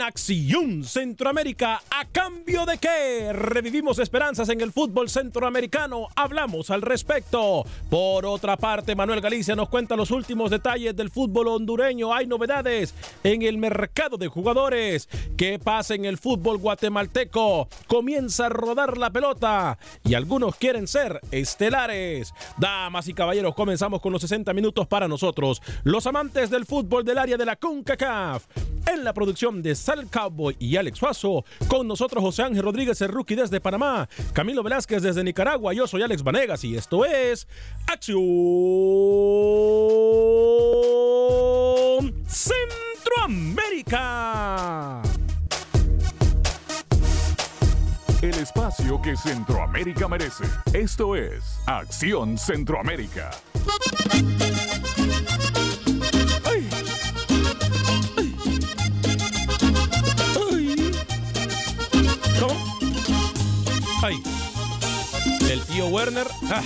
[0.00, 3.32] Acción Centroamérica, ¿a cambio de qué?
[3.32, 7.64] Revivimos esperanzas en el fútbol centroamericano, hablamos al respecto.
[7.88, 12.14] Por otra parte, Manuel Galicia nos cuenta los últimos detalles del fútbol hondureño.
[12.14, 15.08] Hay novedades en el mercado de jugadores.
[15.36, 17.68] ¿Qué pasa en el fútbol guatemalteco?
[17.86, 22.32] Comienza a rodar la pelota y algunos quieren ser estelares.
[22.58, 27.18] Damas y caballeros, comenzamos con los 60 minutos para nosotros, los amantes del fútbol del
[27.18, 28.44] área de la CONCACAF.
[28.86, 33.10] En la producción de Sal Cowboy y Alex Suazo, con nosotros José Ángel Rodríguez, el
[33.10, 37.46] rookie desde Panamá, Camilo Velázquez desde Nicaragua, yo soy Alex Vanegas y esto es
[37.86, 38.20] Acción
[42.26, 45.02] Centroamérica.
[48.22, 50.42] El espacio que Centroamérica merece.
[50.72, 53.30] Esto es Acción Centroamérica.
[64.02, 64.22] Ay.
[65.50, 66.62] El tío Werner ah,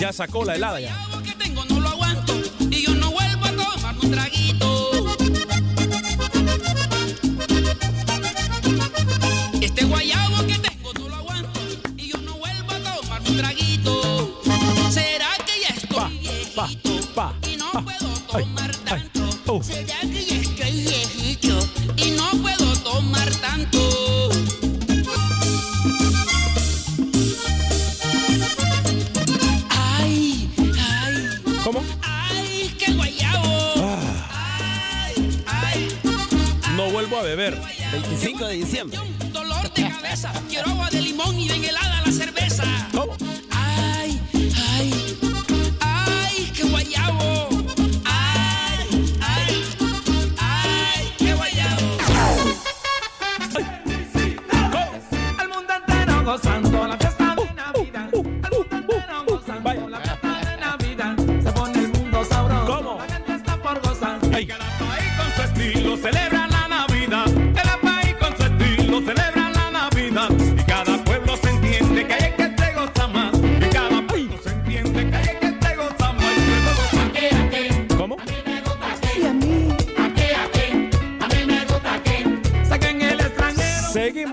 [0.00, 0.94] ya sacó la helada ya.
[38.24, 38.98] 25 de diciembre.
[39.32, 40.32] Dolor de cabeza.
[40.48, 41.83] Quiero de limón y helada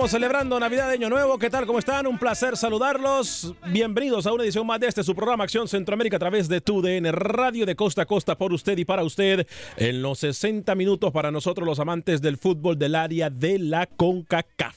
[0.07, 1.37] Celebrando Navidad de Año Nuevo.
[1.37, 1.67] ¿Qué tal?
[1.67, 2.07] ¿Cómo están?
[2.07, 3.53] Un placer saludarlos.
[3.67, 7.13] Bienvenidos a una edición más de este su programa Acción Centroamérica a través de TUDN
[7.13, 11.29] Radio de costa a costa por usted y para usted en los 60 minutos para
[11.29, 14.75] nosotros los amantes del fútbol del área de la CONCACAF.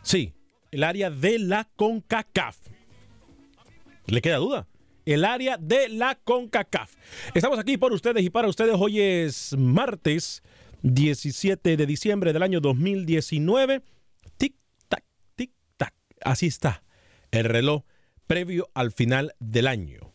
[0.00, 0.32] Sí,
[0.70, 2.56] el área de la CONCACAF.
[4.06, 4.66] ¿Le queda duda?
[5.04, 6.94] El área de la CONCACAF.
[7.34, 8.74] Estamos aquí por ustedes y para ustedes.
[8.78, 10.42] Hoy es martes
[10.82, 13.82] 17 de diciembre del año 2019.
[14.36, 14.54] Tic,
[14.88, 15.94] tac, tic, tac.
[16.22, 16.82] Así está
[17.30, 17.84] el reloj
[18.26, 20.12] previo al final del año.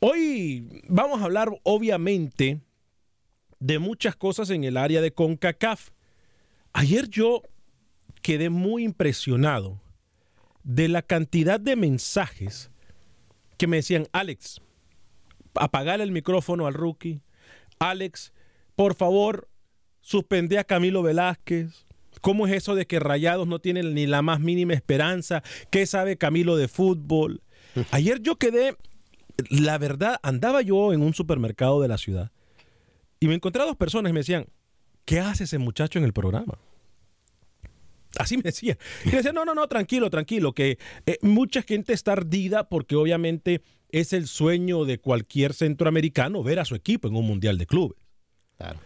[0.00, 2.60] Hoy vamos a hablar obviamente
[3.58, 5.90] de muchas cosas en el área de CONCACAF.
[6.72, 7.42] Ayer yo
[8.22, 9.80] quedé muy impresionado
[10.64, 12.70] de la cantidad de mensajes
[13.58, 14.62] que me decían, Alex,
[15.54, 17.20] apagar el micrófono al rookie.
[17.78, 18.32] Alex,
[18.74, 19.49] por favor,
[20.10, 21.86] suspende a Camilo Velázquez.
[22.20, 25.42] ¿Cómo es eso de que Rayados no tienen ni la más mínima esperanza?
[25.70, 27.42] ¿Qué sabe Camilo de fútbol?
[27.92, 28.76] Ayer yo quedé,
[29.48, 32.32] la verdad, andaba yo en un supermercado de la ciudad
[33.20, 34.46] y me encontré a dos personas y me decían,
[35.04, 36.58] ¿qué hace ese muchacho en el programa?
[38.18, 38.76] Así me decía.
[39.04, 43.62] Y decía, no, no, no, tranquilo, tranquilo, que eh, mucha gente está ardida porque obviamente
[43.90, 47.98] es el sueño de cualquier centroamericano ver a su equipo en un mundial de clubes.
[48.58, 48.80] Claro.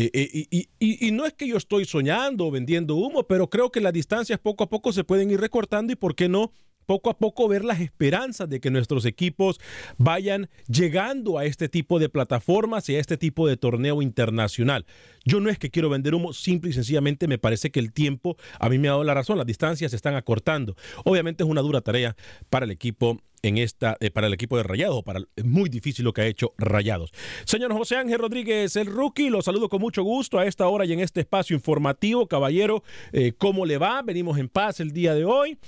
[0.00, 3.50] Eh, eh, y, y, y, no es que yo estoy soñando o vendiendo humo, pero
[3.50, 6.52] creo que las distancias poco a poco se pueden ir recortando y por qué no
[6.88, 9.60] poco a poco ver las esperanzas de que nuestros equipos
[9.98, 14.86] vayan llegando a este tipo de plataformas y a este tipo de torneo internacional.
[15.26, 18.38] Yo no es que quiero vender humo, simple y sencillamente me parece que el tiempo
[18.58, 20.76] a mí me ha dado la razón, las distancias se están acortando.
[21.04, 22.16] Obviamente es una dura tarea
[22.48, 26.14] para el equipo en esta eh, para el equipo de Rayados, para muy difícil lo
[26.14, 27.12] que ha hecho Rayados.
[27.44, 30.94] Señor José Ángel Rodríguez, el rookie, lo saludo con mucho gusto a esta hora y
[30.94, 32.82] en este espacio informativo, caballero,
[33.12, 34.00] eh, ¿cómo le va?
[34.00, 35.58] Venimos en paz el día de hoy.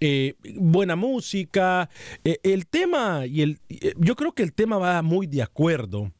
[0.00, 1.88] Eh, buena música.
[2.24, 6.10] Eh, el tema, y el, eh, yo creo que el tema va muy de acuerdo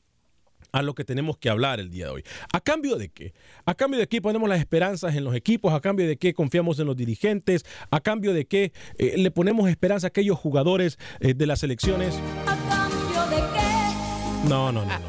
[0.73, 2.25] a lo que tenemos que hablar el día de hoy.
[2.53, 3.33] ¿A cambio de qué?
[3.65, 5.73] ¿A cambio de qué ponemos las esperanzas en los equipos?
[5.73, 7.65] ¿A cambio de qué confiamos en los dirigentes?
[7.91, 12.15] ¿A cambio de qué eh, le ponemos esperanza a aquellos jugadores eh, de las elecciones?
[12.47, 14.49] ¿A cambio de qué?
[14.49, 15.01] No, no, no.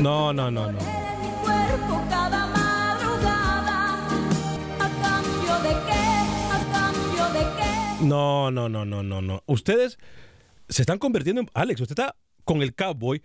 [0.00, 0.72] No, no, no, no.
[0.72, 1.01] no.
[8.02, 9.42] No, no, no, no, no, no.
[9.46, 9.98] Ustedes
[10.68, 11.50] se están convirtiendo en.
[11.54, 13.22] Alex, usted está con el Cowboy.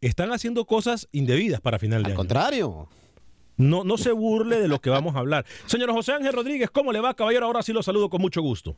[0.00, 2.16] Están haciendo cosas indebidas para final de Al año.
[2.16, 2.88] contrario.
[3.56, 5.44] No, no se burle de lo que vamos a hablar.
[5.66, 7.44] Señor José Ángel Rodríguez, ¿cómo le va, caballero?
[7.44, 8.76] Ahora sí lo saludo con mucho gusto.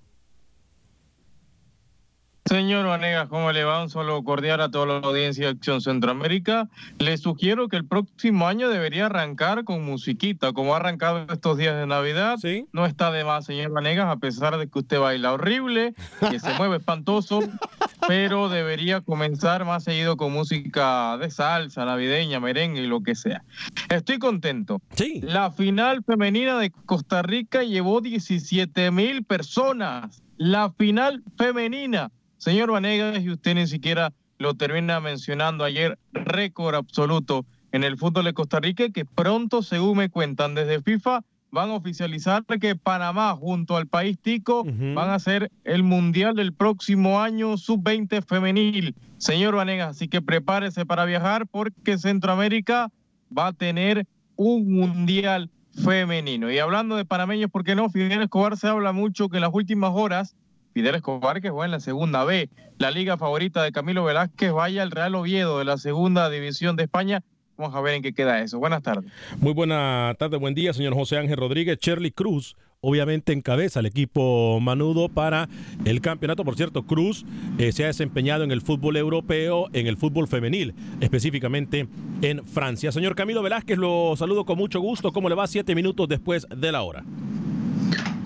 [2.45, 3.83] Señor Vanegas, ¿cómo le va?
[3.83, 6.69] Un solo cordial a toda la audiencia de Acción Centroamérica.
[6.99, 11.77] Le sugiero que el próximo año debería arrancar con musiquita, como ha arrancado estos días
[11.77, 12.39] de Navidad.
[12.43, 12.67] Sí.
[12.73, 15.95] No está de más, señor Vanegas, a pesar de que usted baila horrible,
[16.31, 17.41] que se mueve espantoso,
[18.09, 23.45] pero debería comenzar más seguido con música de salsa, navideña, merengue y lo que sea.
[23.89, 24.83] Estoy contento.
[24.97, 25.21] Sí.
[25.23, 30.25] La final femenina de Costa Rica llevó 17 mil personas.
[30.37, 32.11] La final femenina.
[32.43, 38.25] Señor Vanegas, y usted ni siquiera lo termina mencionando ayer, récord absoluto en el fútbol
[38.25, 41.21] de Costa Rica, que pronto, según me cuentan desde FIFA,
[41.53, 46.53] van a oficializar que Panamá, junto al país tico, van a ser el mundial del
[46.53, 48.97] próximo año sub-20 femenil.
[49.19, 52.91] Señor Vanegas, así que prepárese para viajar porque Centroamérica
[53.39, 55.49] va a tener un mundial
[55.81, 56.51] femenino.
[56.51, 57.89] Y hablando de panameños, ¿por qué no?
[57.89, 60.35] Fidel Escobar se habla mucho que en las últimas horas,
[60.73, 62.49] Fidel Escobar, que juega en la segunda B,
[62.79, 66.85] la liga favorita de Camilo Velázquez, vaya al Real Oviedo de la segunda división de
[66.85, 67.23] España.
[67.57, 68.59] Vamos a ver en qué queda eso.
[68.59, 69.11] Buenas tardes.
[69.39, 71.79] Muy buena tarde, buen día, señor José Ángel Rodríguez.
[71.79, 75.49] Shirley Cruz, obviamente encabeza el equipo manudo para
[75.85, 76.45] el campeonato.
[76.45, 77.27] Por cierto, Cruz
[77.59, 81.87] eh, se ha desempeñado en el fútbol europeo, en el fútbol femenil, específicamente
[82.23, 82.91] en Francia.
[82.91, 85.13] Señor Camilo Velázquez, lo saludo con mucho gusto.
[85.13, 85.47] ¿Cómo le va?
[85.47, 87.05] Siete minutos después de la hora.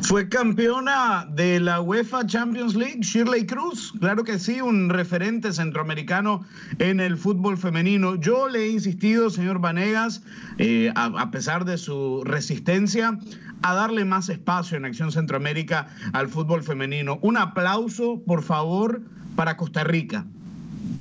[0.06, 3.92] Fue campeona de la UEFA Champions League, Shirley Cruz.
[3.98, 6.46] Claro que sí, un referente centroamericano
[6.78, 8.14] en el fútbol femenino.
[8.14, 10.22] Yo le he insistido, señor Vanegas,
[10.58, 13.18] eh, a, a pesar de su resistencia,
[13.62, 17.18] a darle más espacio en Acción Centroamérica al fútbol femenino.
[17.22, 19.02] Un aplauso, por favor,
[19.34, 20.24] para Costa Rica.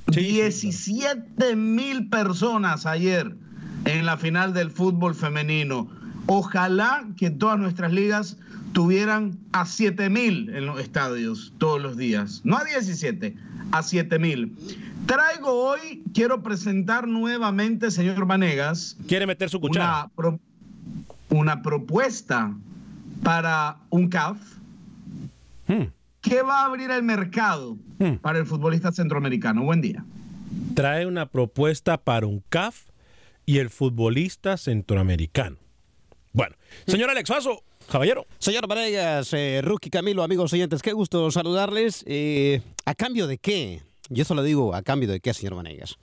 [0.08, 3.36] 17 mil personas ayer
[3.84, 5.88] en la final del fútbol femenino.
[6.26, 8.36] Ojalá que todas nuestras ligas
[8.80, 12.42] tuvieran a 7 mil en los estadios todos los días.
[12.44, 13.34] No a 17,
[13.72, 14.54] a 7 mil.
[15.06, 19.86] Traigo hoy, quiero presentar nuevamente, señor Vanegas, ¿Quiere meter su cuchara?
[20.04, 20.40] una, pro-
[21.30, 22.54] una propuesta
[23.22, 24.36] para un CAF
[25.68, 25.84] Hmm.
[26.20, 27.78] que va a abrir el mercado
[28.20, 29.64] para el futbolista centroamericano.
[29.64, 30.04] Buen día.
[30.74, 32.90] Trae una propuesta para un CAF
[33.46, 35.56] y el futbolista centroamericano.
[36.34, 36.54] Bueno,
[36.86, 38.26] señor Alex Faso, caballero.
[38.38, 42.02] Señor Vanegas, eh, Rookie Camilo, amigos oyentes, qué gusto saludarles.
[42.06, 43.82] Eh, ¿A cambio de qué?
[44.08, 45.96] Yo solo digo, ¿a cambio de qué, señor Vanegas?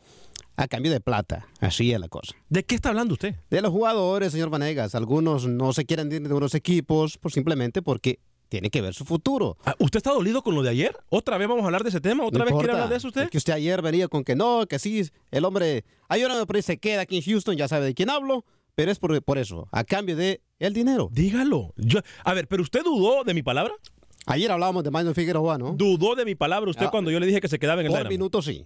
[0.56, 2.36] A cambio de plata, así es la cosa.
[2.50, 3.36] ¿De qué está hablando usted?
[3.50, 4.94] De los jugadores, señor Vanegas.
[4.94, 9.04] Algunos no se quieren ir de unos equipos pues simplemente porque tiene que ver su
[9.04, 9.58] futuro.
[9.66, 10.96] Ah, ¿Usted está dolido con lo de ayer?
[11.10, 12.24] ¿Otra vez vamos a hablar de ese tema?
[12.24, 12.74] ¿Otra No vez quiere importa.
[12.84, 13.24] hablar de eso usted?
[13.24, 16.62] Es que usted ayer venía con que no, que sí, el hombre, hay por ahí
[16.62, 19.68] se queda aquí en Houston, ya sabe de quién hablo, pero es por, por eso,
[19.72, 21.10] a cambio de el dinero.
[21.12, 21.74] Dígalo.
[21.77, 23.74] Yo, a ver, ¿pero usted dudó de mi palabra?
[24.25, 25.74] Ayer hablábamos de Manuel Figueroa, ¿no?
[25.74, 27.92] ¿Dudó de mi palabra usted Ah, cuando yo le dije que se quedaba en el
[27.92, 28.10] Por Dynamo?
[28.12, 28.65] minuto sí.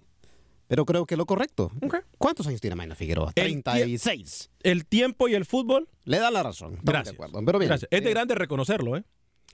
[0.68, 1.72] Pero creo que lo correcto.
[2.18, 3.32] ¿Cuántos años tiene Manuel Figueroa?
[3.36, 4.50] El 36.
[4.64, 5.88] El tiempo y el fútbol.
[6.04, 6.78] Le dan la razón.
[6.84, 7.14] Gracias.
[7.18, 7.44] de acuerdo.
[7.46, 7.70] Pero bien.
[7.70, 7.88] Gracias.
[7.90, 9.04] Es de grande reconocerlo, ¿eh?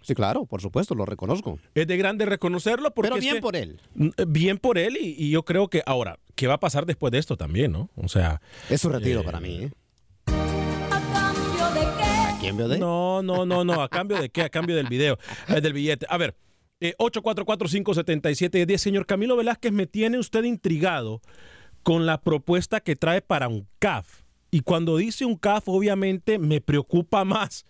[0.02, 1.60] Sí, claro, por supuesto, lo reconozco.
[1.76, 3.80] Es de grande reconocerlo porque Pero es bien que- por él.
[3.96, 6.86] Mm, eh, Bien por él y, y yo creo que ahora, ¿qué va a pasar
[6.86, 7.90] después de esto también, no?
[7.96, 8.42] O sea...
[8.70, 9.72] Es su retiro eh, para mí, ¿eh?
[12.80, 13.82] No, no, no, no.
[13.82, 14.42] ¿A cambio de qué?
[14.42, 16.06] A cambio del video, eh, del billete.
[16.10, 16.36] A ver,
[16.80, 18.78] eh, 844-577-10.
[18.78, 21.22] Señor Camilo Velázquez, me tiene usted intrigado
[21.84, 24.24] con la propuesta que trae para un CAF.
[24.52, 27.66] Y cuando dice un CAF, obviamente me preocupa más,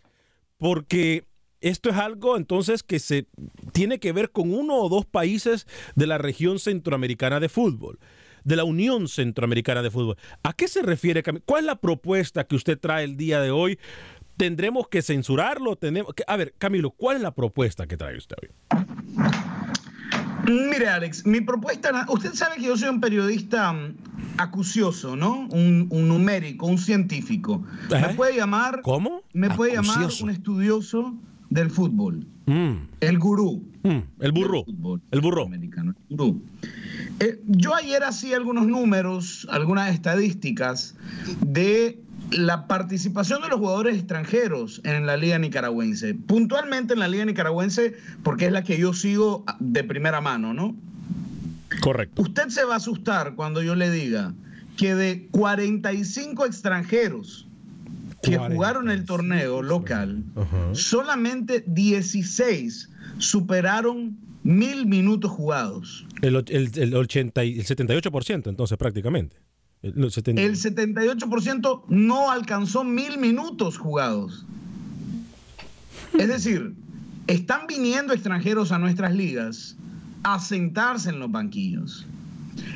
[0.58, 1.25] porque
[1.62, 3.27] esto es algo entonces que se
[3.72, 5.65] tiene que ver con uno o dos países
[5.96, 8.00] de la región centroamericana de fútbol,
[8.44, 10.18] de la Unión Centroamericana de Fútbol.
[10.44, 11.24] ¿A qué se refiere?
[11.24, 13.80] Cami- ¿Cuál es la propuesta que usted trae el día de hoy?
[14.38, 15.75] ¿Tendremos que censurarlo?
[15.75, 18.50] ¿Tenemos que- A ver, Camilo, ¿cuál es la propuesta que trae usted hoy?
[20.46, 23.96] Mire, Alex, mi propuesta, usted sabe que yo soy un periodista mm,
[24.38, 25.48] acucioso, ¿no?
[25.52, 27.63] Un, un numérico, un científico.
[27.90, 28.82] Me puede llamar.
[28.82, 29.22] ¿Cómo?
[29.32, 31.16] Me puede llamar un estudioso
[31.50, 32.25] del fútbol.
[32.46, 33.63] Mm, El gurú.
[33.84, 34.66] mm, el burro.
[35.12, 35.46] El burro.
[35.46, 36.42] Americano, el gurú.
[37.22, 40.96] Eh, yo ayer hacía algunos números, algunas estadísticas
[41.40, 42.02] de
[42.38, 46.13] la participación de los jugadores extranjeros en la liga nicaragüense.
[46.16, 50.75] Puntualmente en la liga nicaragüense, porque es la que yo sigo de primera mano, ¿no?
[51.82, 52.22] Correcto.
[52.22, 54.34] Usted se va a asustar cuando yo le diga
[54.78, 57.48] que de 45 extranjeros
[58.22, 60.24] que jugaron el torneo local,
[60.74, 66.06] solamente 16 superaron mil minutos jugados.
[66.22, 69.36] El, och- el, el 80 y- el 78%, entonces, prácticamente.
[69.84, 74.46] 70 El 78% no alcanzó mil minutos jugados.
[76.18, 76.74] Es decir,
[77.28, 79.75] están viniendo extranjeros a nuestras ligas
[80.24, 82.06] a sentarse en los banquillos.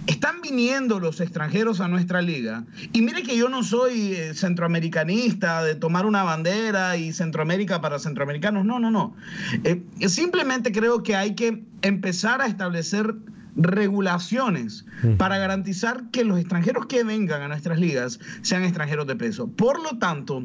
[0.08, 2.66] Están viniendo los extranjeros a nuestra liga.
[2.94, 8.00] Y mire que yo no soy eh, centroamericanista de tomar una bandera y Centroamérica para
[8.00, 8.66] centroamericanos.
[8.66, 9.16] No, no, no.
[9.64, 13.16] Eh, simplemente creo que hay que empezar a establecer
[13.58, 14.86] regulaciones
[15.18, 19.48] para garantizar que los extranjeros que vengan a nuestras ligas sean extranjeros de peso.
[19.48, 20.44] Por lo tanto,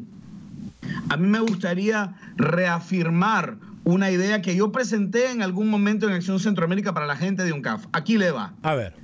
[1.08, 6.40] a mí me gustaría reafirmar una idea que yo presenté en algún momento en Acción
[6.40, 7.84] Centroamérica para la gente de UNCAF.
[7.92, 8.54] Aquí le va.
[8.62, 8.94] A ver.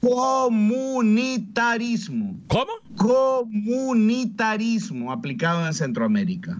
[0.00, 2.36] Comunitarismo.
[2.46, 2.72] ¿Cómo?
[2.96, 6.56] Comunitarismo aplicado en Centroamérica.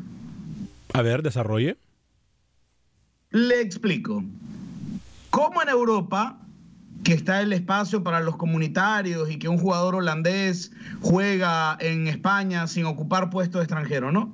[0.93, 1.77] A ver, desarrolle.
[3.31, 4.25] Le explico.
[5.31, 6.40] Como en Europa,
[7.05, 12.67] que está el espacio para los comunitarios y que un jugador holandés juega en España
[12.67, 14.33] sin ocupar puesto extranjero, ¿no?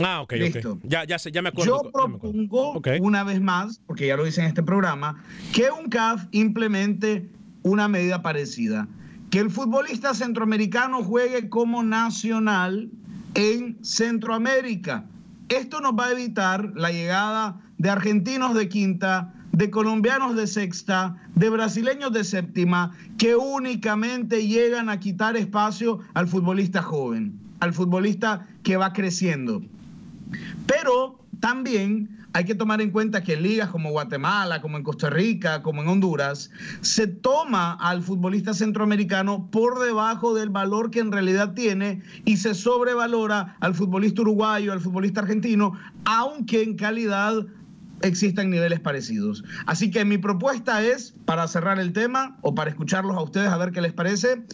[0.00, 0.72] Ah, ok, Listo.
[0.72, 0.80] ok.
[0.84, 1.82] Ya, ya, sé, ya me acuerdo.
[1.84, 6.24] Yo propongo una vez más, porque ya lo hice en este programa, que un CAF
[6.32, 7.28] implemente
[7.62, 8.88] una medida parecida.
[9.30, 12.90] Que el futbolista centroamericano juegue como nacional
[13.34, 15.04] en Centroamérica.
[15.48, 21.16] Esto nos va a evitar la llegada de argentinos de quinta, de colombianos de sexta,
[21.36, 28.48] de brasileños de séptima, que únicamente llegan a quitar espacio al futbolista joven, al futbolista
[28.64, 29.62] que va creciendo.
[30.66, 35.08] Pero también hay que tomar en cuenta que en ligas como Guatemala, como en Costa
[35.08, 41.12] Rica, como en Honduras, se toma al futbolista centroamericano por debajo del valor que en
[41.12, 45.74] realidad tiene y se sobrevalora al futbolista uruguayo, al futbolista argentino,
[46.06, 47.46] aunque en calidad
[48.02, 49.44] existan niveles parecidos.
[49.66, 53.56] Así que mi propuesta es, para cerrar el tema o para escucharlos a ustedes a
[53.56, 54.44] ver qué les parece,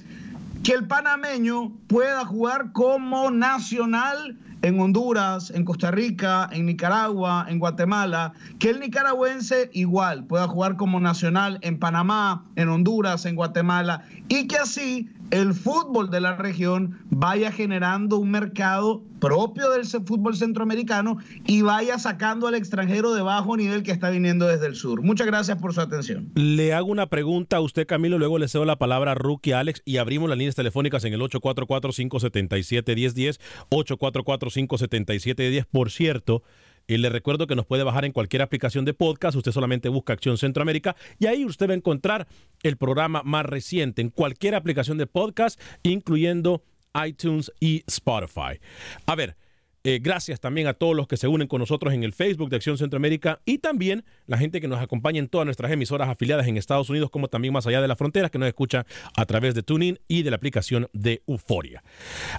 [0.63, 7.59] que el panameño pueda jugar como nacional en Honduras, en Costa Rica, en Nicaragua, en
[7.59, 14.05] Guatemala, que el nicaragüense igual pueda jugar como nacional en Panamá, en Honduras, en Guatemala,
[14.29, 20.37] y que así el fútbol de la región vaya generando un mercado propio del fútbol
[20.37, 25.03] centroamericano y vaya sacando al extranjero de bajo nivel que está viniendo desde el sur.
[25.03, 26.31] Muchas gracias por su atención.
[26.35, 29.83] Le hago una pregunta a usted, Camilo, luego le cedo la palabra a Rookie Alex
[29.85, 33.39] y abrimos las líneas telefónicas en el 844-577-1010,
[33.71, 35.67] 844-577-10.
[35.71, 36.43] Por cierto,
[36.91, 39.37] y le recuerdo que nos puede bajar en cualquier aplicación de podcast.
[39.37, 42.27] Usted solamente busca Acción Centroamérica y ahí usted va a encontrar
[42.65, 46.65] el programa más reciente en cualquier aplicación de podcast, incluyendo
[47.07, 48.59] iTunes y Spotify.
[49.07, 49.37] A ver,
[49.85, 52.57] eh, gracias también a todos los que se unen con nosotros en el Facebook de
[52.57, 56.57] Acción Centroamérica y también la gente que nos acompaña en todas nuestras emisoras afiliadas en
[56.57, 58.85] Estados Unidos, como también más allá de las fronteras, que nos escucha
[59.17, 61.85] a través de TuneIn y de la aplicación de Euforia.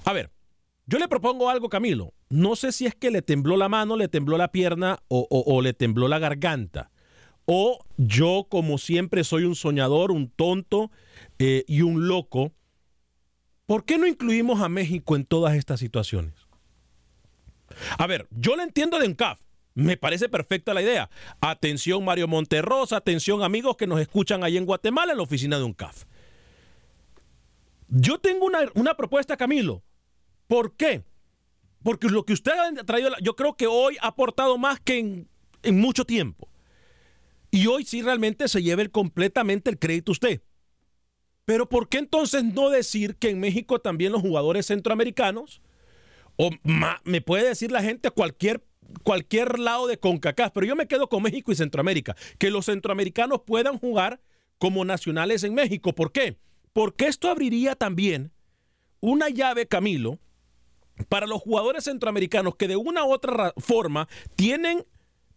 [0.03, 0.29] A ver,
[0.91, 2.13] yo le propongo algo, Camilo.
[2.29, 5.73] No sé si es que le tembló la mano, le tembló la pierna o, le
[5.73, 6.91] tembló la garganta.
[7.45, 10.91] O yo, como siempre, soy un soñador, un tonto
[11.39, 12.51] eh, y un loco.
[13.65, 16.33] ¿Por qué no incluimos a México en todas estas situaciones?
[17.97, 19.39] A ver, yo le entiendo de UNCAF.
[19.73, 21.09] Me parece perfecta la idea.
[21.39, 25.63] Atención Mario Monterrosa, atención amigos que nos escuchan ahí en Guatemala en la oficina de
[25.63, 26.03] UNCAF.
[27.87, 29.85] Yo tengo una, una propuesta, Camilo.
[30.51, 31.05] ¿Por qué?
[31.81, 34.97] Porque lo que usted ha traído, yo creo que hoy ha aportado más que
[35.63, 36.49] en, mucho tiempo.
[37.51, 40.41] Y hoy sí realmente se lleve el- completamente el crédito usted.
[41.45, 45.61] Pero ¿por qué entonces no decir que en México también los jugadores centroamericanos,
[46.35, 46.49] o
[47.05, 48.61] me puede decir la gente cualquier,
[49.03, 53.43] cualquier lado de CONCACAF, pero yo me quedo con México y Centroamérica, que los centroamericanos
[53.45, 54.19] puedan jugar
[54.57, 55.95] como nacionales en México.
[55.95, 56.35] ¿Por qué?
[56.73, 58.33] Porque esto abriría también
[58.99, 60.19] una llave, Camilo,
[61.09, 64.85] para los jugadores centroamericanos que de una u otra ra- forma tienen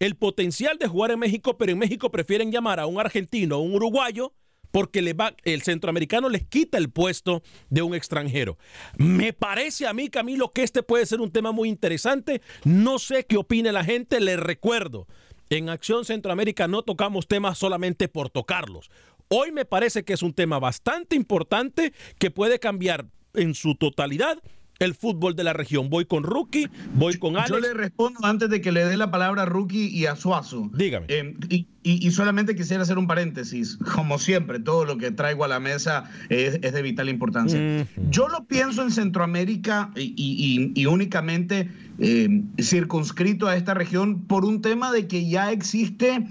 [0.00, 3.60] el potencial de jugar en México, pero en México prefieren llamar a un argentino o
[3.60, 4.32] un uruguayo
[4.70, 8.58] porque le va, el centroamericano les quita el puesto de un extranjero.
[8.96, 12.42] Me parece a mí, Camilo, que este puede ser un tema muy interesante.
[12.64, 15.06] No sé qué opine la gente, les recuerdo.
[15.48, 18.90] En Acción Centroamérica no tocamos temas solamente por tocarlos.
[19.28, 24.42] Hoy me parece que es un tema bastante importante que puede cambiar en su totalidad
[24.80, 25.88] el fútbol de la región.
[25.90, 27.48] Voy con Rookie, voy con Alex.
[27.50, 30.70] Yo le respondo antes de que le dé la palabra a Rookie y a Suazo.
[30.74, 31.06] Dígame.
[31.08, 33.76] Eh, y, y- y solamente quisiera hacer un paréntesis.
[33.94, 37.86] Como siempre, todo lo que traigo a la mesa es, es de vital importancia.
[38.10, 44.22] Yo lo pienso en Centroamérica y, y- y- y únicamente eh, circunscrito a esta región
[44.24, 46.26] por un tema de que ya existe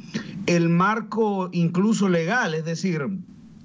[0.47, 3.01] el marco incluso legal, es decir,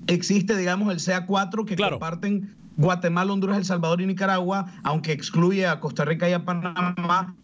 [0.06, 5.78] existe, digamos, el CA4 que comparten Guatemala, Honduras, El Salvador y Nicaragua, aunque excluye a
[5.80, 7.34] Costa Rica y a Panamá.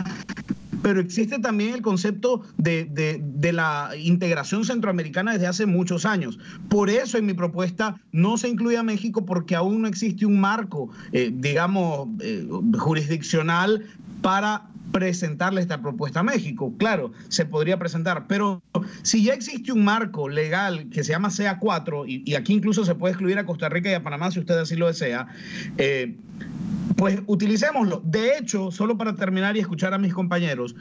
[0.82, 6.38] Pero existe también el concepto de, de- la integración centroamericana desde hace muchos años.
[6.68, 10.40] Por eso en mi propuesta no se incluye a México porque aún no existe un
[10.40, 12.46] marco, eh, digamos, eh,
[12.78, 13.84] jurisdiccional
[14.22, 16.72] para presentarle esta propuesta a México.
[16.78, 18.62] Claro, se podría presentar, pero
[19.02, 23.10] si ya existe un marco legal que se llama CA4, y, aquí incluso se puede
[23.10, 25.26] excluir a Costa Rica y a Panamá si usted así lo desea,
[25.78, 26.14] eh,
[26.96, 28.02] pues utilicémoslo.
[28.04, 30.76] De hecho, solo para terminar y escuchar a mis compañeros,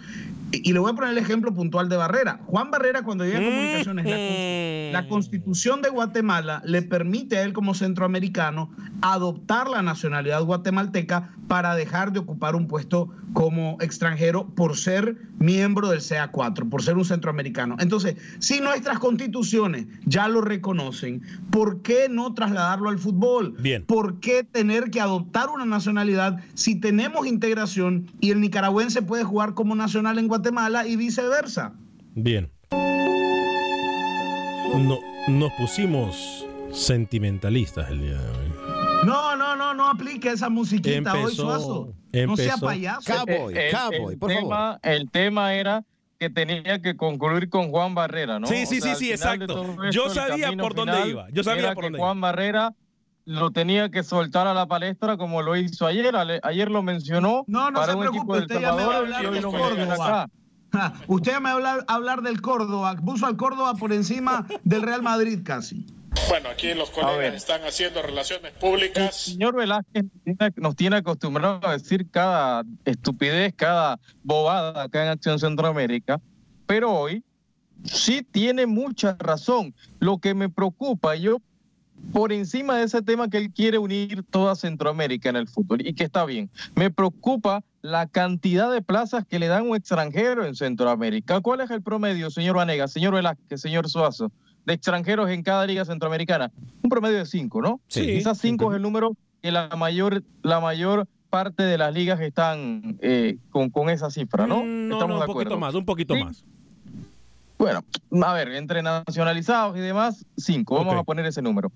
[0.54, 2.40] y, le voy a poner el ejemplo puntual de Barrera.
[2.46, 7.54] Juan Barrera, cuando llega a comunicaciones, la, la constitución de Guatemala le permite a él
[7.54, 8.70] como centroamericano
[9.02, 15.90] adoptar la nacionalidad guatemalteca para dejar de ocupar un puesto como extranjero por ser miembro
[15.90, 17.76] del CA4, por ser un centroamericano.
[17.80, 23.56] Entonces, si nuestras constituciones ya lo reconocen, ¿por qué no trasladarlo al fútbol?
[23.60, 23.84] Bien.
[23.86, 29.56] ¿Por qué tener que adoptar una nacionalidad si tenemos integración y el nicaragüense puede jugar
[29.56, 30.43] como nacional en Guatemala
[30.88, 31.74] y viceversa?
[32.16, 32.52] Bien.
[34.76, 38.54] No, nos pusimos sentimentalistas el día de hoy.
[39.06, 41.94] No, no, no, no aplique esa musiquita hoy, Empezó- Suazo.
[42.14, 43.14] No sea empezó- payaso.
[43.28, 45.84] El- el, el tema, el tema era
[46.20, 48.48] que tenía que concluir con Juan Barrera, ¿no?
[48.48, 49.76] Sí, sí, sí, sí, exacto.
[49.92, 52.74] Yo sabía por dónde iba, yo sabía era por que dónde Juan Barrera
[53.26, 56.14] lo tenía que soltar a la palestra como lo hizo ayer.
[56.44, 58.98] Ayer lo mencionó No, no para se un equipo preocupe, del usted ya me va
[59.18, 60.22] a y hoy del lo Córdoba.
[60.24, 60.30] acá.
[61.08, 65.04] Usted me va a hablar, hablar del Córdoba, puso al Córdoba por encima del Real
[65.04, 65.86] Madrid casi.
[66.30, 69.16] Bueno, aquí los colegas están haciendo relaciones públicas.
[69.16, 75.38] señor Velázquez tiene- nos tiene acostumbrado a decir cada estupidez, cada bobada acá en Acción
[75.40, 76.20] Centroamérica,
[76.66, 77.24] pero hoy
[77.84, 79.74] sí tiene mucha razón.
[80.00, 81.38] Lo que me preocupa, yo
[82.12, 85.94] por encima de ese tema que él quiere unir toda Centroamérica en el fútbol y
[85.94, 90.56] que está bien, me preocupa la cantidad de plazas que le dan un extranjero en
[90.56, 91.42] Centroamérica.
[91.42, 94.32] ¿Cuál es el promedio, señor Vanega, señor Velázquez, señor Suazo?
[94.66, 96.50] de extranjeros en cada liga centroamericana?
[96.82, 97.82] Un promedio de cinco, ¿no?
[97.90, 98.06] Sí.
[98.06, 102.98] Quizás cinco es el número que la mayor, la mayor parte de las ligas están
[103.02, 104.64] eh, con, con esa cifra, ¿no?
[104.64, 105.60] Mm, No, Estamos no, de un poquito acuerdo.
[105.60, 106.24] más, un poquito Sí.
[106.24, 106.46] más.
[107.58, 107.84] Bueno,
[108.26, 111.72] a ver, entre nacionalizados y demás, cinco, vamos a poner ese número.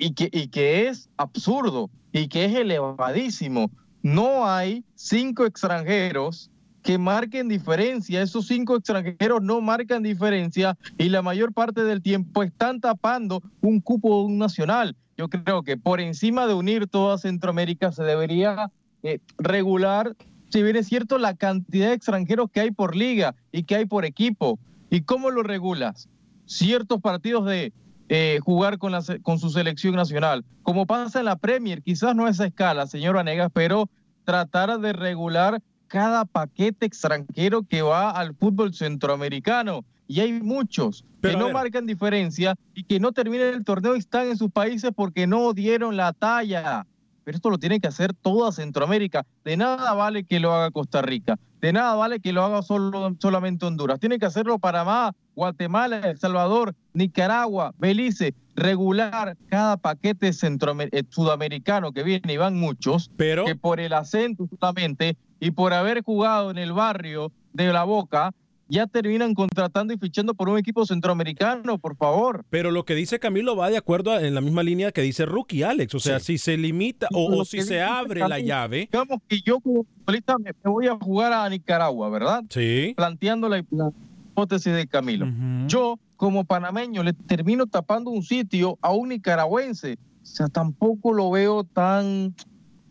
[0.00, 3.70] Y que, y que es absurdo y que es elevadísimo.
[4.02, 6.50] No hay cinco extranjeros
[6.82, 8.22] que marquen diferencia.
[8.22, 13.80] Esos cinco extranjeros no marcan diferencia y la mayor parte del tiempo están tapando un
[13.80, 14.96] cupo de un nacional.
[15.16, 18.70] Yo creo que por encima de unir toda Centroamérica se debería
[19.02, 20.16] eh, regular,
[20.48, 23.84] si bien es cierto, la cantidad de extranjeros que hay por liga y que hay
[23.84, 24.58] por equipo.
[24.88, 26.08] ¿Y cómo lo regulas?
[26.46, 27.72] Ciertos partidos de
[28.12, 32.26] eh, jugar con, la, con su selección nacional, como pasa en la Premier, quizás no
[32.26, 33.88] a esa escala, señor Vanegas, pero
[34.24, 39.84] tratar de regular cada paquete extranjero que va al fútbol centroamericano.
[40.08, 41.54] Y hay muchos Pero que no ver.
[41.54, 45.52] marcan diferencia y que no terminan el torneo y están en sus países porque no
[45.52, 46.84] dieron la talla.
[47.30, 49.24] Pero esto lo tiene que hacer toda Centroamérica.
[49.44, 51.38] De nada vale que lo haga Costa Rica.
[51.60, 54.00] De nada vale que lo haga solo, solamente Honduras.
[54.00, 58.34] Tiene que hacerlo Panamá, Guatemala, El Salvador, Nicaragua, Belice.
[58.56, 63.12] Regular cada paquete eh, sudamericano que viene y van muchos.
[63.16, 67.84] Pero que por el acento solamente y por haber jugado en el barrio de La
[67.84, 68.32] Boca,
[68.70, 72.44] ya terminan contratando y fichando por un equipo centroamericano, por favor.
[72.50, 75.26] Pero lo que dice Camilo va de acuerdo a- en la misma línea que dice
[75.26, 75.94] Rookie, Alex.
[75.96, 78.88] O sea, si se limita o, si se abre la llave.
[78.90, 82.44] Digamos que yo como futbolista me, voy a jugar a Nicaragua, ¿verdad?
[82.48, 82.94] Sí.
[82.96, 83.90] Planteando la, la
[84.30, 85.26] hipótesis de Camilo.
[85.66, 89.98] Yo, como panameño, le termino tapando un sitio a un nicaragüense.
[90.22, 92.34] O sea, tampoco lo veo tan...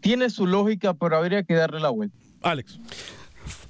[0.02, 2.16] Tiene su lógica, pero habría que darle la vuelta.
[2.42, 2.80] Alex.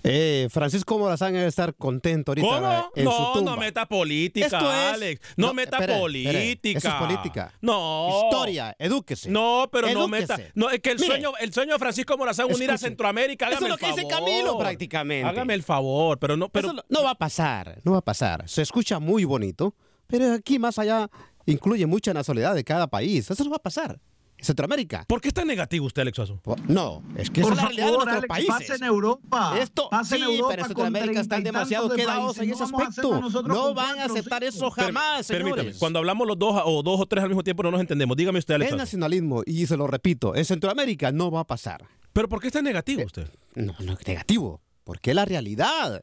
[0.03, 2.91] Eh, Francisco Morazán debe estar contento ahorita ¿Cómo?
[2.95, 3.51] en su No, tumba.
[3.51, 5.21] no meta política, Esto es- Alex.
[5.35, 6.39] No, No, meta espere, política.
[6.39, 7.53] espere, eso es política.
[7.61, 8.21] No.
[8.25, 9.29] Historia, edúquese.
[9.29, 10.39] No, pero no meta.
[10.55, 12.87] No, es que el Mire, sueño, el sueño de Francisco Morazán unir a Escuche.
[12.89, 13.47] Centroamérica.
[13.49, 14.19] Eso es lo el que dice favor.
[14.25, 15.27] Camilo prácticamente.
[15.29, 18.47] Hágame el favor, pero no, pero Eso no va a pasar, no va a pasar.
[18.47, 19.75] Se escucha muy bonito,
[20.07, 21.09] pero aquí más allá
[21.45, 23.29] incluye mucha nacionalidad de cada país.
[23.29, 23.99] Eso no va a pasar.
[24.39, 25.03] En Centroamérica.
[25.05, 26.41] ¿Por qué es tan negativo usted, Alex Suazo?
[26.67, 28.55] No, es que Por es la realidad de nuestros Alex, países.
[28.57, 29.59] pasa en Europa.
[29.59, 33.21] Esto, Pasa en sí, Europa pero en Centroamérica están demasiado de quedados en ese aspecto.
[33.43, 34.55] No van a cuatro aceptar cinco.
[34.55, 35.77] eso jamás, Permítame, señores.
[35.79, 38.15] cuando hablamos los dos o dos o tres al mismo tiempo no nos entendemos.
[38.15, 38.67] Dígame usted, Alex.
[38.67, 38.83] Es Suazo.
[38.83, 41.85] nacionalismo, y se lo repito, en Centroamérica no va a pasar.
[42.13, 43.27] ¿Pero por qué está negativo usted?
[43.55, 46.01] No, no es negativo, porque es la realidad.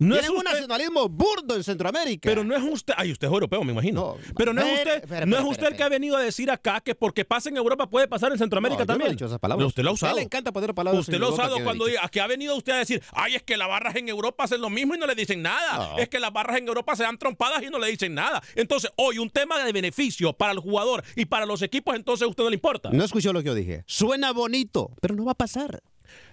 [0.00, 2.28] No Tienen es un nacionalismo burdo en Centroamérica.
[2.28, 4.16] Pero no es usted, ay, usted es europeo, me imagino.
[4.36, 6.94] pero no es usted, no es usted el que ha venido a decir acá que
[6.94, 9.16] porque pasa en Europa puede pasar en Centroamérica No, yo no he también.
[9.16, 9.66] dicho esas palabras.
[9.66, 10.16] Usted lo ha A usted usado.
[10.18, 12.54] le encanta poner palabras Usted en lo ha usado que cuando diga- aquí ha venido
[12.56, 15.06] usted a decir, ay, es que las barras en Europa hacen lo mismo y no
[15.06, 15.88] le dicen nada.
[15.90, 15.98] No.
[15.98, 18.40] Es que las barras en Europa se dan trompadas y no le dicen nada.
[18.54, 22.28] Entonces, hoy un tema de beneficio para el jugador y para los equipos, entonces a
[22.28, 22.90] usted no le importa.
[22.92, 23.82] No escuchó lo que yo dije.
[23.86, 25.82] Suena bonito, pero no va a pasar.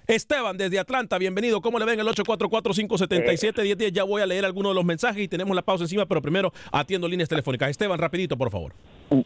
[0.07, 1.61] Esteban, desde Atlanta, bienvenido.
[1.61, 3.91] ¿Cómo le ven el 844-577-1010?
[3.91, 6.51] Ya voy a leer algunos de los mensajes y tenemos la pausa encima, pero primero
[6.71, 7.69] atiendo líneas telefónicas.
[7.69, 8.73] Esteban, rapidito, por favor.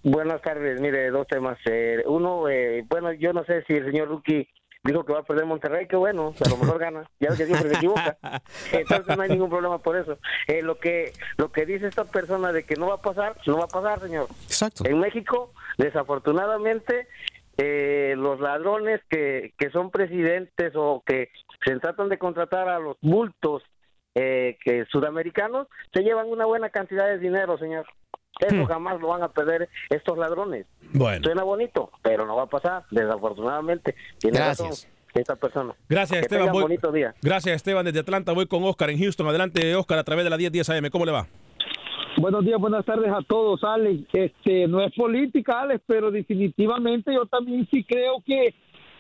[0.04, 1.58] Buenas tardes, mire, dos temas.
[1.66, 4.48] Eh, uno, eh, bueno, yo no sé si el señor Rookie
[4.84, 7.70] dijo que va a perder Monterrey, que bueno, a lo mejor gana, ya que siempre
[7.70, 8.18] se equivoca.
[8.72, 10.18] Entonces no hay ningún problema por eso.
[10.48, 13.58] Eh, lo que lo que dice esta persona de que no va a pasar, no
[13.58, 14.28] va a pasar, señor.
[14.46, 14.86] Exacto.
[14.86, 17.08] En México, desafortunadamente,
[17.62, 21.30] eh, los ladrones que, que son presidentes o que
[21.66, 23.64] se tratan de contratar a los bultos
[24.16, 27.86] eh, que sudamericanos, se llevan una buena cantidad de dinero, señor.
[28.40, 30.66] Eso jamás lo van a perder estos ladrones.
[30.94, 31.22] Bueno.
[31.24, 33.96] Suena bonito, pero no va a pasar, desafortunadamente.
[34.18, 34.68] Tiene Gracias.
[34.70, 35.74] razón esta persona.
[35.90, 36.52] Gracias, Que Esteban.
[36.54, 37.14] Voy- bonito día.
[37.22, 38.32] Gracias, Esteban, desde Atlanta.
[38.32, 39.28] Voy con Oscar en Houston.
[39.28, 40.90] Adelante, Oscar, a través de la 1010 AM.
[40.90, 41.28] ¿Cómo le va?
[42.20, 44.04] Buenos días, buenas tardes a todos, Alex.
[44.12, 48.54] Este, no es política, Alex, pero definitivamente yo también sí creo que,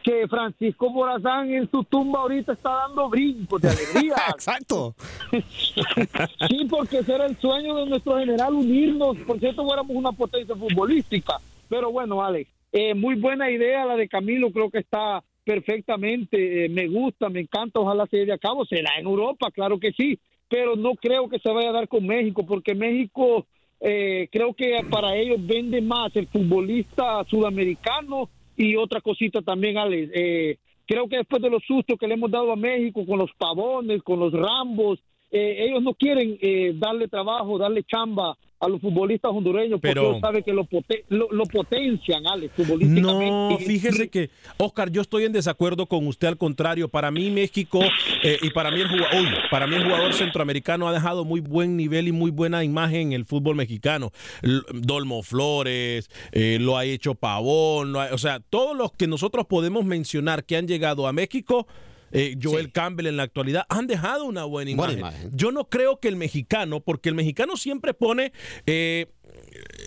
[0.03, 4.15] que Francisco Morazán en su tumba ahorita está dando brincos de alegría.
[4.29, 4.95] Exacto.
[6.47, 9.17] sí, porque ese era el sueño de nuestro general unirnos.
[9.17, 11.41] Por cierto, fuéramos una potencia futbolística.
[11.67, 16.69] Pero bueno, Alex, eh, muy buena idea la de Camilo, creo que está perfectamente, eh,
[16.69, 20.19] me gusta, me encanta, ojalá se lleve a cabo, será en Europa, claro que sí,
[20.49, 23.45] pero no creo que se vaya a dar con México, porque México
[23.79, 30.11] eh, creo que para ellos vende más el futbolista sudamericano y otra cosita también, Alex.
[30.13, 33.31] Eh, creo que después de los sustos que le hemos dado a México con los
[33.37, 34.99] pavones, con los rambos,
[35.31, 40.19] eh, ellos no quieren eh, darle trabajo, darle chamba a los futbolistas hondureños porque Pero-
[40.19, 43.29] sabe que lo, poten- lo, lo potencian, Alex, futbolísticamente.
[43.31, 47.29] No, Y- fíjese que, Oscar, yo estoy en desacuerdo con usted, al contrario, para mí
[47.29, 47.79] México
[48.23, 51.77] eh, y para mí, el jugador, para mí el jugador centroamericano ha dejado muy buen
[51.77, 54.11] nivel y muy buena imagen en el fútbol mexicano.
[54.73, 59.45] Dolmo Flores, eh, lo ha hecho Pavón, lo ha- o sea, todos los que nosotros
[59.45, 61.65] podemos mencionar que han llegado a México.
[62.11, 65.03] Eh, Joel Campbell en la actualidad han dejado una buena imagen.
[65.31, 68.31] Yo no creo que el mexicano, porque el mexicano siempre pone
[68.65, 69.07] eh,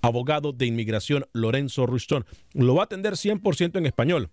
[0.00, 2.24] abogado de inmigración Lorenzo Rushton.
[2.52, 4.30] Lo va a atender 100% en español.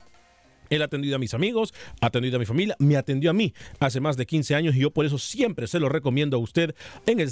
[0.70, 3.54] Él ha atendido a mis amigos, ha atendido a mi familia, me atendió a mí
[3.80, 6.76] hace más de 15 años y yo por eso siempre se lo recomiendo a usted
[7.06, 7.32] en el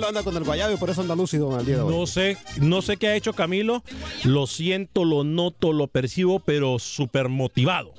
[0.00, 1.94] Camilo anda con el guayabo y por eso anda lúcido al día de hoy?
[1.94, 3.82] No sé, no sé qué ha hecho Camilo.
[4.24, 7.92] Lo siento, lo noto, lo percibo, pero súper motivado.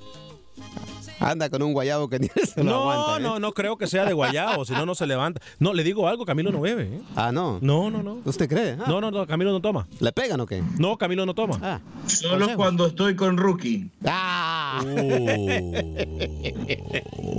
[1.21, 3.17] Anda con un guayabo que ni se lo No, aguanta.
[3.19, 3.21] ¿eh?
[3.23, 5.39] no, no creo que sea de guayabo, si no, no se levanta.
[5.59, 6.83] No, le digo algo, Camilo no bebe.
[6.83, 6.99] ¿eh?
[7.15, 7.59] Ah, no.
[7.61, 8.17] No, no, no.
[8.25, 8.71] ¿Usted cree?
[8.79, 8.85] Ah.
[8.87, 9.87] No, no, no, Camilo no toma.
[9.99, 10.63] ¿Le pegan o qué?
[10.79, 11.59] No, Camilo no toma.
[11.61, 11.79] Ah.
[12.07, 13.89] Solo cuando estoy con Rookie.
[14.05, 14.83] Ah.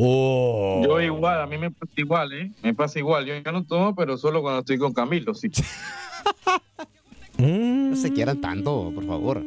[0.04, 0.80] Oh.
[0.84, 2.50] Yo igual, a mí me pasa igual, ¿eh?
[2.62, 3.26] Me pasa igual.
[3.26, 5.50] Yo, yo no tomo, pero solo cuando estoy con Camilo, sí.
[7.38, 9.42] No se quieran tanto, por favor.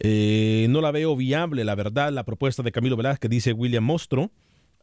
[0.00, 4.30] Eh, no la veo viable, la verdad, la propuesta de Camilo Velázquez, dice William Mostro.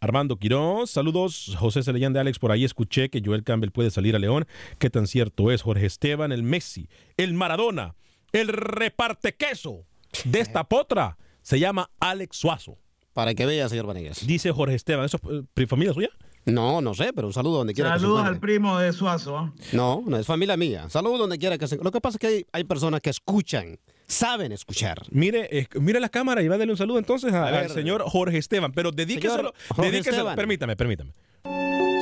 [0.02, 1.56] Armando Quiroz, saludos.
[1.60, 4.48] José Celellán de Alex, por ahí escuché que Joel Campbell puede salir a León.
[4.78, 5.62] ¿Qué tan cierto es?
[5.62, 7.96] Jorge Esteban, el Messi, el Maradona,
[8.32, 9.86] el reparte queso
[10.24, 12.78] de esta potra se llama Alex Suazo.
[13.14, 14.26] Para que vea, señor Vanegas.
[14.26, 16.10] Dice Jorge Esteban, ¿eso es eh, familia suya?
[16.46, 19.38] No, no sé, pero un saludo donde quiera Saludos que se al primo de Suazo.
[19.38, 19.54] ¿ah?
[19.74, 20.90] No, no es familia mía.
[20.90, 23.78] Saludos donde quiera que se Lo que pasa es que hay, hay personas que escuchan,
[24.08, 25.02] saben escuchar.
[25.12, 27.60] Mire, eh, mire la cámara y va a darle un saludo entonces a- A ver.
[27.66, 30.36] al señor Jorge Esteban, pero dedíqueselo, Señor Jorge dedíqueselo, Esteban.
[30.36, 31.12] permítame, permítame.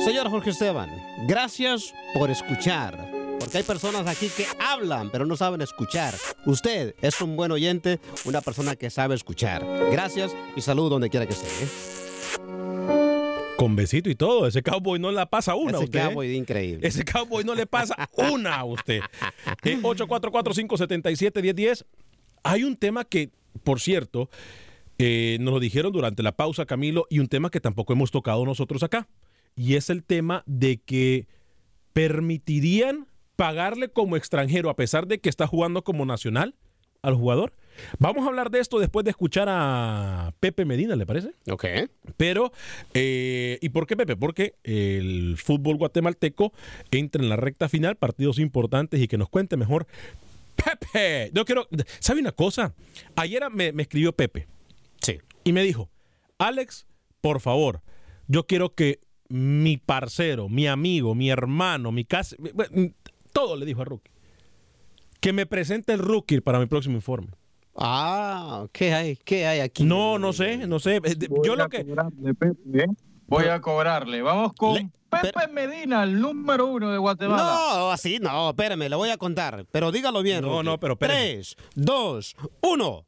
[0.04, 0.88] Señor Jorge Esteban,
[1.26, 3.17] gracias por escuchar.
[3.38, 6.14] Porque hay personas aquí que hablan, pero no saben escuchar.
[6.44, 9.64] Usted es un buen oyente, una persona que sabe escuchar.
[9.90, 11.46] Gracias y salud donde quiera que esté.
[11.46, 11.68] ¿eh?
[13.56, 14.46] Con besito y todo.
[14.46, 16.00] Ese cowboy no la pasa una a Ese usted.
[16.00, 16.08] ¿eh?
[16.08, 16.86] cowboy increíble.
[16.86, 19.00] Ese cowboy no le pasa una a usted.
[19.64, 21.84] Eh, 844-577-1010.
[22.44, 23.30] Hay un tema que,
[23.64, 24.30] por cierto,
[24.98, 28.44] eh, nos lo dijeron durante la pausa, Camilo, y un tema que tampoco hemos tocado
[28.44, 29.08] nosotros acá.
[29.56, 31.26] Y es el tema de que
[31.92, 33.07] permitirían
[33.38, 36.56] pagarle como extranjero a pesar de que está jugando como nacional
[37.02, 37.54] al jugador.
[38.00, 41.30] Vamos a hablar de esto después de escuchar a Pepe Medina, ¿le parece?
[41.48, 41.64] Ok.
[42.16, 42.50] Pero,
[42.94, 44.16] eh, ¿y por qué Pepe?
[44.16, 46.52] Porque el fútbol guatemalteco
[46.90, 49.86] entra en la recta final, partidos importantes y que nos cuente mejor.
[50.56, 51.68] Pepe, yo quiero,
[52.00, 52.74] ¿sabe una cosa?
[53.14, 54.48] Ayer me, me escribió Pepe.
[55.00, 55.20] Sí.
[55.44, 55.88] Y me dijo,
[56.38, 56.88] Alex,
[57.20, 57.82] por favor,
[58.26, 58.98] yo quiero que
[59.28, 62.34] mi parcero, mi amigo, mi hermano, mi casa,
[63.32, 64.10] todo le dijo a Rookie.
[65.20, 67.28] Que me presente el Rookie para mi próximo informe.
[67.76, 69.16] Ah, ¿qué hay?
[69.16, 69.84] ¿Qué hay aquí?
[69.84, 71.00] No, no sé, no sé.
[71.44, 71.84] Yo lo que.
[71.84, 72.86] Cobrarle, Pepe, ¿eh?
[73.26, 74.22] Voy a cobrarle.
[74.22, 77.42] Vamos con Pepe Medina, el número uno de Guatemala.
[77.42, 79.64] No, así no, espérame, le voy a contar.
[79.70, 80.42] Pero dígalo bien.
[80.42, 80.64] No, Rookie.
[80.64, 81.16] no, pero espérame.
[81.16, 83.06] Tres, dos, uno.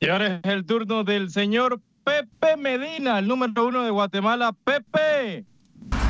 [0.00, 4.52] Y ahora es el turno del señor Pepe Medina, el número uno de Guatemala.
[4.52, 5.44] Pepe.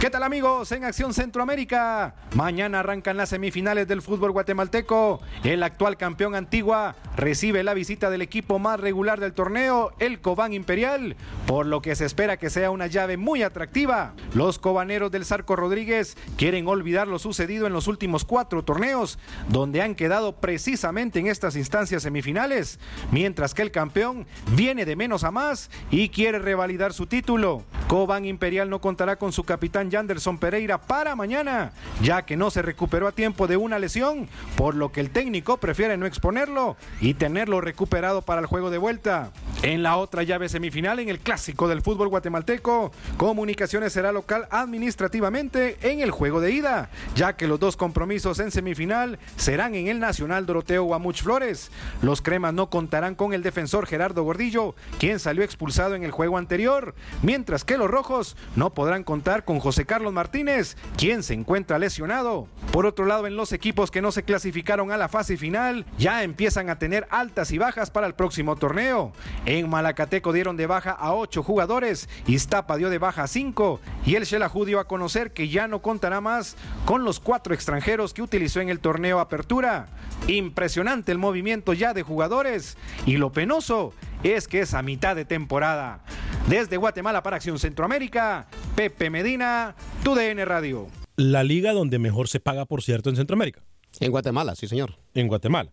[0.03, 2.17] ¿Qué tal amigos en Acción Centroamérica?
[2.35, 5.21] Mañana arrancan las semifinales del fútbol guatemalteco.
[5.45, 10.55] El actual campeón Antigua recibe la visita del equipo más regular del torneo, el Cobán
[10.55, 11.15] Imperial,
[11.47, 14.15] por lo que se espera que sea una llave muy atractiva.
[14.35, 19.83] Los cobaneros del Zarco Rodríguez quieren olvidar lo sucedido en los últimos cuatro torneos, donde
[19.83, 22.81] han quedado precisamente en estas instancias semifinales,
[23.13, 27.63] mientras que el campeón viene de menos a más y quiere revalidar su título.
[27.87, 32.63] Cobán Imperial no contará con su capitán Yanderson Pereira para mañana, ya que no se
[32.63, 37.15] recuperó a tiempo de una lesión, por lo que el técnico prefiere no exponerlo y
[37.15, 39.31] tenerlo recuperado para el juego de vuelta.
[39.63, 45.77] En la otra llave semifinal, en el clásico del fútbol guatemalteco, Comunicaciones será local administrativamente
[45.83, 50.01] en el juego de ida, ya que los dos compromisos en semifinal serán en el
[50.01, 51.71] Nacional Doroteo Guamuch Flores.
[52.03, 56.39] Los cremas no contarán con el defensor Gerardo Gordillo, quien salió expulsado en el juego
[56.39, 61.79] anterior, mientras que los rojos no podrán contar con José Carlos Martínez, quien se encuentra
[61.79, 62.49] lesionado.
[62.73, 66.25] Por otro lado, en los equipos que no se clasificaron a la fase final, ya
[66.25, 69.13] empiezan a tener altas y bajas para el próximo torneo.
[69.53, 74.15] En Malacateco dieron de baja a ocho jugadores, Iztapa dio de baja a cinco y
[74.15, 78.23] el Shelahu dio a conocer que ya no contará más con los cuatro extranjeros que
[78.23, 79.89] utilizó en el torneo Apertura.
[80.27, 85.27] Impresionante el movimiento ya de jugadores y lo penoso es que es a mitad de
[85.27, 86.03] temporada.
[86.49, 90.87] Desde Guatemala para Acción Centroamérica, Pepe Medina, TUDN Radio.
[91.17, 93.61] La liga donde mejor se paga, por cierto, en Centroamérica.
[94.01, 94.97] En Guatemala, sí, señor.
[95.13, 95.71] En Guatemala.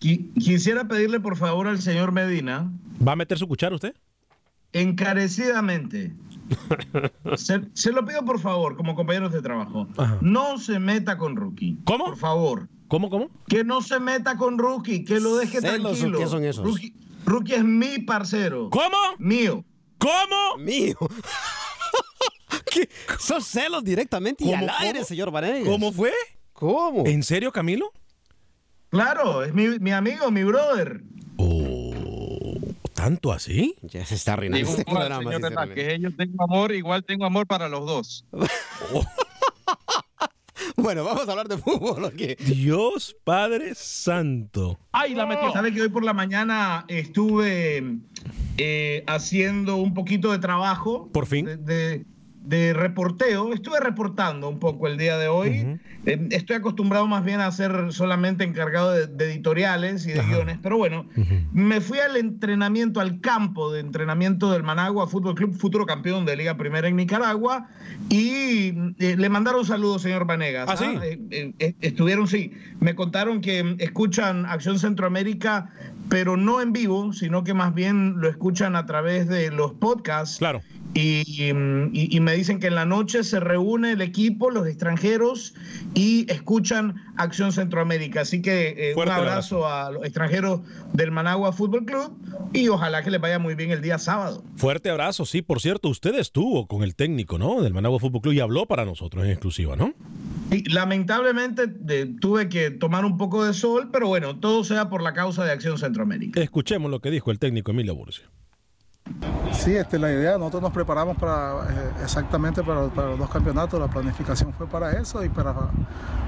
[0.00, 2.70] Qui- Quisiera pedirle por favor al señor Medina,
[3.06, 3.94] ¿Va a meter su cuchara usted?
[4.72, 6.12] encarecidamente,
[7.36, 10.18] se, se lo pido por favor, como compañeros de trabajo, Ajá.
[10.20, 11.78] no se meta con Rookie.
[11.84, 12.04] ¿Cómo?
[12.06, 12.68] Por favor.
[12.88, 13.30] ¿Cómo, cómo?
[13.48, 16.18] Que no se meta con Rookie, que lo deje ¿Celos o tranquilo.
[16.18, 16.64] qué son esos?
[16.64, 18.68] Rookie, Rookie es mi parcero.
[18.70, 18.96] ¿Cómo?
[19.18, 19.64] Mío.
[19.98, 20.56] ¿Cómo?
[20.58, 20.96] Mío.
[22.72, 22.88] ¿Qué?
[23.18, 25.04] Son celos directamente y ¿Cómo, al aire, cómo?
[25.04, 25.68] señor Vanegas.
[25.68, 26.12] ¿Cómo fue?
[26.52, 27.04] ¿Cómo?
[27.06, 27.92] ¿En serio, Camilo?
[28.90, 31.02] Claro, es mi, mi amigo, mi brother.
[32.94, 33.76] ¿Tanto así?
[33.82, 35.22] Ya se está arruinando este programa.
[35.32, 38.24] señor que yo tengo amor, igual tengo amor para los dos.
[40.76, 42.10] Bueno, vamos a hablar de fútbol.
[42.38, 44.78] Dios Padre Santo.
[44.92, 45.42] Ay, la metí.
[45.52, 47.98] ¿Sabe que hoy por la mañana estuve
[48.56, 51.08] eh, haciendo un poquito de trabajo?
[51.12, 51.44] Por fin.
[51.46, 52.04] De, de-
[52.42, 53.52] de reporteo.
[53.52, 55.78] Estuve reportando un poco el día de hoy.
[56.06, 60.58] Eh, estoy acostumbrado más bien a ser solamente encargado de, de editoriales y de guiones,
[60.62, 61.06] pero bueno,
[61.52, 66.36] me fui al entrenamiento, al campo de entrenamiento del Managua Fútbol Club, futuro campeón de
[66.36, 67.68] Liga Primera en Nicaragua,
[68.08, 70.68] y eh, le mandaron saludos, señor Vanegas.
[70.68, 70.84] ¿Ah, sí?
[71.02, 75.70] Eh, eh, eh, estuvieron, sí, me contaron que mm, escuchan Acción Centroamérica,
[76.08, 80.38] pero no en vivo, sino que más bien lo escuchan a través de los podcasts.
[80.38, 80.60] Claro.
[80.92, 81.22] Y,
[81.52, 85.54] y- y me dicen que en la noche se reúne el equipo, los extranjeros,
[85.94, 88.22] y escuchan Acción Centroamérica.
[88.22, 90.60] Así que eh, un abrazo a los extranjeros
[90.92, 92.16] del Managua Fútbol Club
[92.52, 94.42] y ojalá que les vaya muy bien el día sábado.
[94.56, 95.42] Fuerte abrazo, sí.
[95.42, 97.62] Por cierto, usted estuvo con el técnico, ¿no?
[97.62, 99.94] Del Managua Fútbol Club y habló para nosotros en exclusiva, ¿no?
[100.50, 105.02] Y lamentablemente de- tuve que tomar un poco de sol, pero bueno, todo sea por
[105.02, 106.40] la causa de Acción Centroamérica.
[106.40, 108.24] Escuchemos lo que dijo el técnico Emilio Burcio.
[109.52, 113.88] Sí, este, la idea, nosotros nos preparamos para eh, exactamente para, los dos campeonatos, la
[113.88, 115.54] planificación fue para eso y para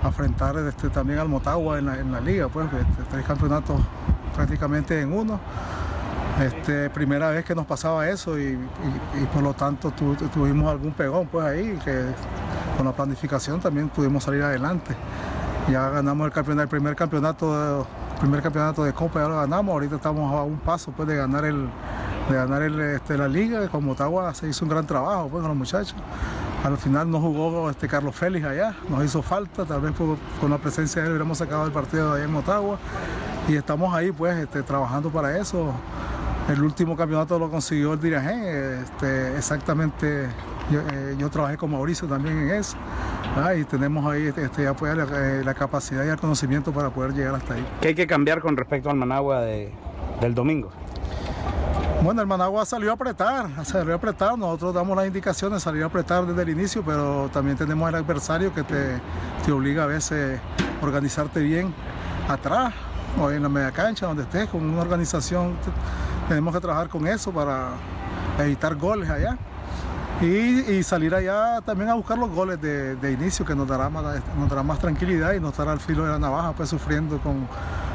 [0.05, 3.81] enfrentar este, también al Motagua en la, en la liga, pues este, tres campeonatos
[4.35, 5.39] prácticamente en uno.
[6.41, 10.71] Este, primera vez que nos pasaba eso y, y- y por lo tanto tu- tuvimos
[10.71, 12.07] algún pegón pues ahí que
[12.77, 14.97] con la planificación también pudimos salir adelante.
[15.71, 17.85] Ya ganamos el, campeonato, el primer campeonato de,
[18.21, 21.45] primer campeonato de Copa, ya lo ganamos, ahorita estamos a un paso pues de ganar
[21.45, 21.69] el
[22.29, 25.49] de ganar el, este, la liga, con Motagua se hizo un gran trabajo pues, con
[25.49, 25.95] los muchachos.
[26.65, 29.93] Al final no jugó este Carlos Félix allá, nos hizo falta, tal vez
[30.41, 32.79] con la presencia de él hubiéramos sacado el partido de allá en Motagua
[33.49, 35.73] y estamos ahí pues este, trabajando para eso.
[36.49, 38.45] El último campeonato lo consiguió el Dirajén,
[38.83, 40.29] este, exactamente
[40.71, 42.77] yo, eh, yo trabajé con Mauricio también en eso
[43.37, 47.55] ah, y tenemos ahí este, eh, la capacidad y el conocimiento para poder llegar hasta
[47.55, 47.67] ahí.
[47.81, 49.73] ¿Qué hay que cambiar con respecto al Managua de-
[50.21, 50.71] del domingo?
[52.03, 55.87] Bueno, el Managua salió a apretar, salió a apretar, nosotros damos las indicaciones, salir a
[55.87, 59.01] apretar desde el inicio, pero también tenemos el adversario que te,
[59.45, 60.41] te obliga a veces
[60.81, 61.73] a organizarte bien
[62.29, 62.75] atrás
[63.21, 67.07] o en la media cancha, donde estés, con una organización, te- tenemos que trabajar con
[67.07, 67.69] eso para
[68.41, 69.39] evitar goles allá.
[70.23, 73.91] Y, y salir allá también a buscar los goles de, de inicio que nos dará,
[73.91, 77.19] más, nos dará más tranquilidad y no estará al filo de la navaja pues sufriendo
[77.19, 77.49] con,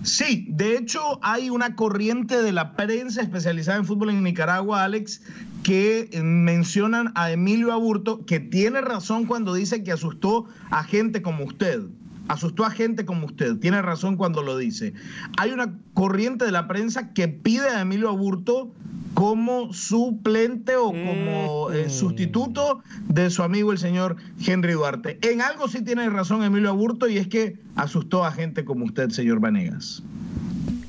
[0.04, 5.22] Sí, de hecho hay una corriente de la prensa especializada en fútbol en Nicaragua, Alex,
[5.64, 11.22] que eh, mencionan a Emilio Aburto, que tiene razón cuando dice que asustó a gente
[11.22, 11.82] como usted.
[12.28, 14.94] Asustó a gente como usted, tiene razón cuando lo dice.
[15.38, 18.72] Hay una corriente de la prensa que pide a Emilio Aburto
[19.14, 25.20] como suplente o como eh, sustituto de su amigo el señor Henry Duarte.
[25.22, 29.10] En algo sí tiene razón Emilio Aburto y es que asustó a gente como usted,
[29.10, 30.04] señor Vanegas.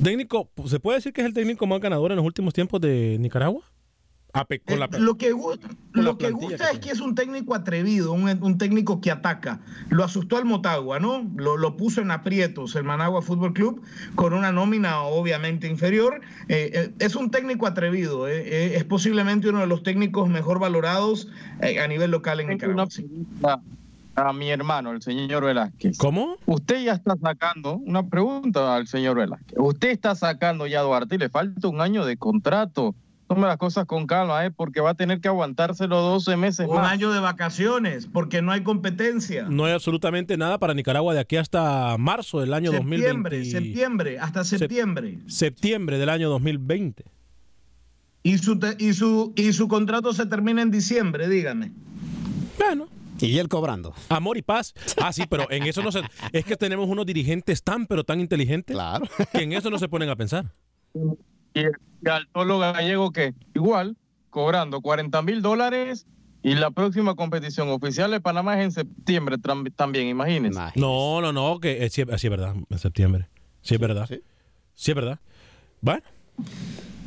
[0.03, 3.17] Técnico, ¿se puede decir que es el técnico más ganador en los últimos tiempos de
[3.21, 3.63] Nicaragua?
[4.59, 8.59] Con la- Eh, Lo que, la gusta es que es un técnico atrevido, un, un
[8.59, 9.61] técnico que ataca.
[9.89, 11.27] Lo asustó al Motagua, ¿no?
[11.37, 13.81] Lo, lo puso en aprietos el Managua Fútbol Club
[14.15, 16.21] con una nómina obviamente inferior.
[16.49, 20.59] Eh, eh, es un técnico atrevido, eh, eh, es posiblemente uno de los técnicos mejor
[20.59, 21.29] valorados
[21.63, 22.85] eh, a nivel local en Nicaragua.
[24.19, 25.99] a mi hermano, el señor Velázquez.
[25.99, 26.37] ¿Cómo?
[26.47, 29.59] Usted ya está sacando, una pregunta al señor Velázquez.
[29.59, 32.95] Usted está sacando ya a Duarte y le falta un año de contrato.
[33.29, 34.53] Tome las cosas con calma, ¿eh?
[34.53, 36.93] porque va a tener que aguantárselo 12 meses Un más.
[36.93, 39.47] año de vacaciones, porque no hay competencia.
[39.49, 43.51] No hay absolutamente nada para Nicaragua de aquí hasta marzo del año Septiembre, 2020.
[43.51, 45.19] septiembre, hasta septiembre.
[45.27, 47.05] Septiembre del año 2020.
[48.23, 51.73] Y su, te- y, su, y su contrato se termina en diciembre, dígame.
[52.59, 52.87] Bueno.
[53.21, 53.95] Y él cobrando.
[54.09, 54.75] Amor y paz.
[55.03, 56.03] Ah, sí, pero en eso no se.
[56.33, 58.77] Es que tenemos unos dirigentes tan, pero tan inteligentes.
[59.33, 60.53] Que en eso no se ponen a pensar.
[61.57, 61.61] Y,
[62.07, 63.97] y al Tolo Gallego que igual,
[64.31, 66.07] cobrando 40 mil dólares
[66.43, 69.37] y la próxima competición oficial de Panamá es en septiembre
[69.75, 70.61] también, imagínense.
[70.77, 73.29] No, no, no, que eh, sí, sí es verdad, en septiembre.
[73.63, 74.09] Sí es verdad.
[74.75, 75.19] Sí, es verdad.
[75.81, 76.03] Bueno.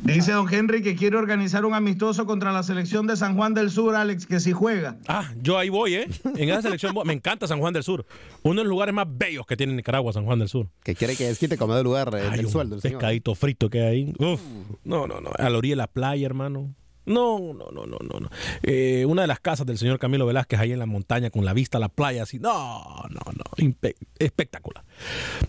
[0.02, 3.70] Dice don Henry que quiere organizar un amistoso contra la selección de San Juan del
[3.70, 4.96] Sur, Alex, que si juega.
[5.06, 6.08] Ah, yo ahí voy, ¿eh?
[6.36, 8.06] En esa selección me encanta San Juan del Sur.
[8.42, 10.68] Uno de los lugares más bellos que tiene Nicaragua, San Juan del Sur.
[10.82, 12.76] Que quiere que desquite como de lugar eh, Ay, del un sueldo.
[12.76, 12.98] el señor.
[12.98, 14.14] pescadito frito que hay ahí.
[14.18, 14.40] Uf.
[14.84, 15.30] No, no, no.
[15.38, 16.74] A la orilla de la playa, hermano.
[17.06, 18.20] No, no, no, no, no.
[18.20, 18.28] no.
[18.62, 21.52] Eh, una de las casas del señor Camilo Velázquez ahí en la montaña con la
[21.52, 22.38] vista a la playa, así.
[22.38, 23.70] No, no, no.
[24.18, 24.84] Espectacular.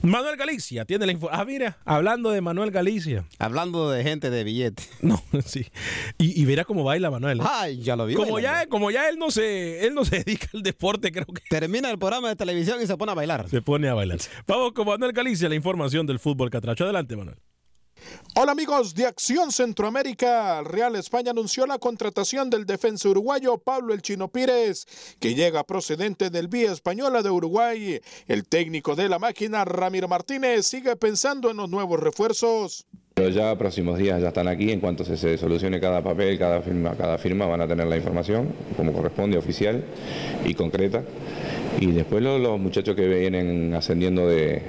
[0.02, 1.42] Manuel Galicia tiene la información.
[1.42, 3.26] Ah, mira, hablando de Manuel Galicia.
[3.38, 4.84] Hablando de gente de billete.
[5.02, 5.66] No, sí.
[6.18, 7.40] Y, y verá cómo baila Manuel.
[7.40, 7.44] ¿eh?
[7.46, 8.14] Ay, ya lo vi.
[8.14, 8.60] Como bailando.
[8.62, 11.90] ya, como ya él no se, él no se dedica al deporte, creo que Termina
[11.92, 13.50] el programa de televisión y se pone a bailar.
[13.50, 14.20] se pone a bailar.
[14.48, 16.84] Vamos con Manuel Galicia, la información del fútbol catracho.
[16.86, 17.38] Adelante, Manuel.
[18.36, 20.62] Hola amigos de Acción Centroamérica.
[20.64, 24.88] Real España anunció la contratación del defensa uruguayo Pablo El Chino Pires,
[25.20, 28.00] que llega procedente del Vía Española de Uruguay.
[28.28, 32.86] El técnico de la máquina, Ramiro Martínez, sigue pensando en los nuevos refuerzos.
[33.18, 37.46] Ya próximos días ya están aquí, en cuanto se, se solucione cada papel, cada firma
[37.46, 39.84] van a tener la información como corresponde, oficial
[40.46, 41.04] y concreta.
[41.80, 44.62] Y después los, muchachos que vienen ascendiendo de,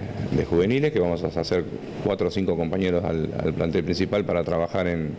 [0.49, 1.65] juveniles, que vamos a hacer
[2.05, 5.11] cuatro o cinco compañeros al, plantel principal para trabajar en,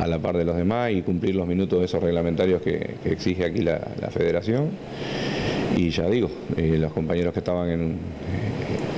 [0.00, 3.44] a la par de los demás y cumplir los minutos de esos reglamentarios que, exige
[3.44, 4.70] aquí la, federación.
[5.76, 7.96] Y ya digo, eh, los compañeros que estaban en, eh,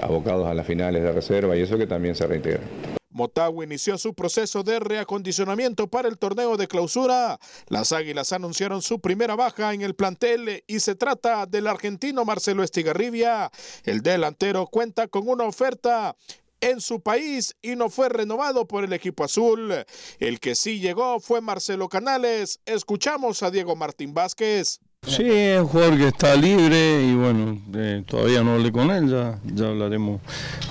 [0.02, 2.97] abocados a las finales de reserva y eso que también se reintegran.
[3.18, 7.40] Motagua inició su proceso de reacondicionamiento para el torneo de clausura.
[7.66, 12.62] Las Águilas anunciaron su primera baja en el plantel y se trata del argentino Marcelo
[12.62, 13.50] Estigarribia.
[13.82, 16.14] El delantero cuenta con una oferta
[16.60, 19.84] en su país y no fue renovado por el equipo azul.
[20.20, 22.60] El que sí llegó fue Marcelo Canales.
[22.66, 24.78] Escuchamos a Diego Martín Vázquez.
[25.06, 29.08] Sí, es un jugador que está libre y bueno, eh, todavía no hablé con él,
[29.08, 30.20] ya, ya hablaremos,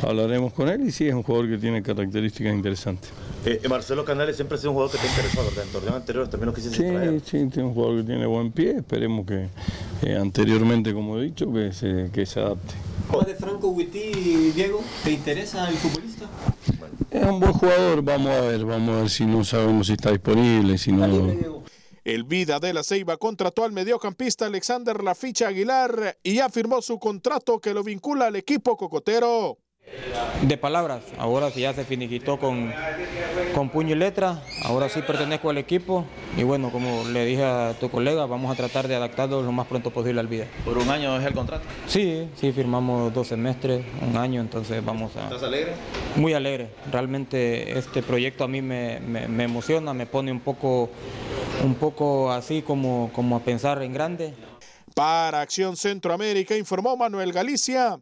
[0.05, 3.09] hablaremos con él y sí, es un jugador que tiene características interesantes.
[3.45, 5.63] Eh, Marcelo Canales siempre ha sido un jugador que te interesó, ¿verdad?
[5.63, 7.21] En torneos anteriores también lo quisiste Sí, traer.
[7.21, 9.47] sí, tiene un jugador que tiene buen pie, esperemos que
[10.03, 12.75] eh, anteriormente, como he dicho, que se, que se adapte.
[13.11, 14.82] ¿Más de Franco Witty, Diego?
[15.05, 16.25] ¿Te interesa el futbolista?
[17.09, 20.11] Es un buen jugador, vamos a ver, vamos a ver si no sabemos si está
[20.11, 21.57] disponible, si no...
[22.08, 26.99] El Vida de la Ceiba contrató al mediocampista Alexander Laficha Aguilar y ya firmó su
[26.99, 29.58] contrato que lo vincula al equipo cocotero.
[30.41, 31.03] de palabras.
[31.18, 32.72] Ahora sí ya se finiquitó con,
[33.53, 34.41] con puño y letra.
[34.64, 36.05] Ahora sí pertenezco al equipo.
[36.38, 39.68] Y bueno, como le dije a tu colega, vamos a tratar de adaptarlo lo más
[39.68, 40.45] pronto posible al vida.
[40.64, 41.66] ¿Por un año es el contrato?
[41.88, 45.24] Sí, sí, firmamos dos semestres, un año, entonces vamos a...
[45.26, 45.74] ¿Estás alegre?
[46.16, 46.70] Muy alegre.
[46.89, 50.89] Realmente este proyecto a mí me, me- me emociona, me pone un poco,
[51.64, 54.34] un poco así como, como a pensar en grande.
[54.95, 57.99] Para Acción Centroamérica informó Manuel Galicia.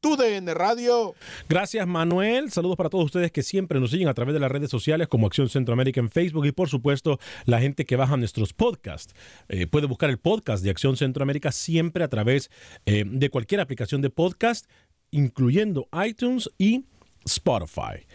[0.00, 1.14] TUDN Radio.
[1.48, 2.52] Gracias, Manuel.
[2.52, 5.26] Saludos para todos ustedes que siempre nos siguen a través de las redes sociales como
[5.26, 9.14] Acción Centroamérica en Facebook y, por supuesto, la gente que baja nuestros podcasts.
[9.48, 12.50] Eh, puede buscar el podcast de Acción Centroamérica siempre a través
[12.84, 14.70] eh, de cualquier aplicación de podcast,
[15.10, 16.84] incluyendo iTunes y
[17.24, 18.06] Spotify.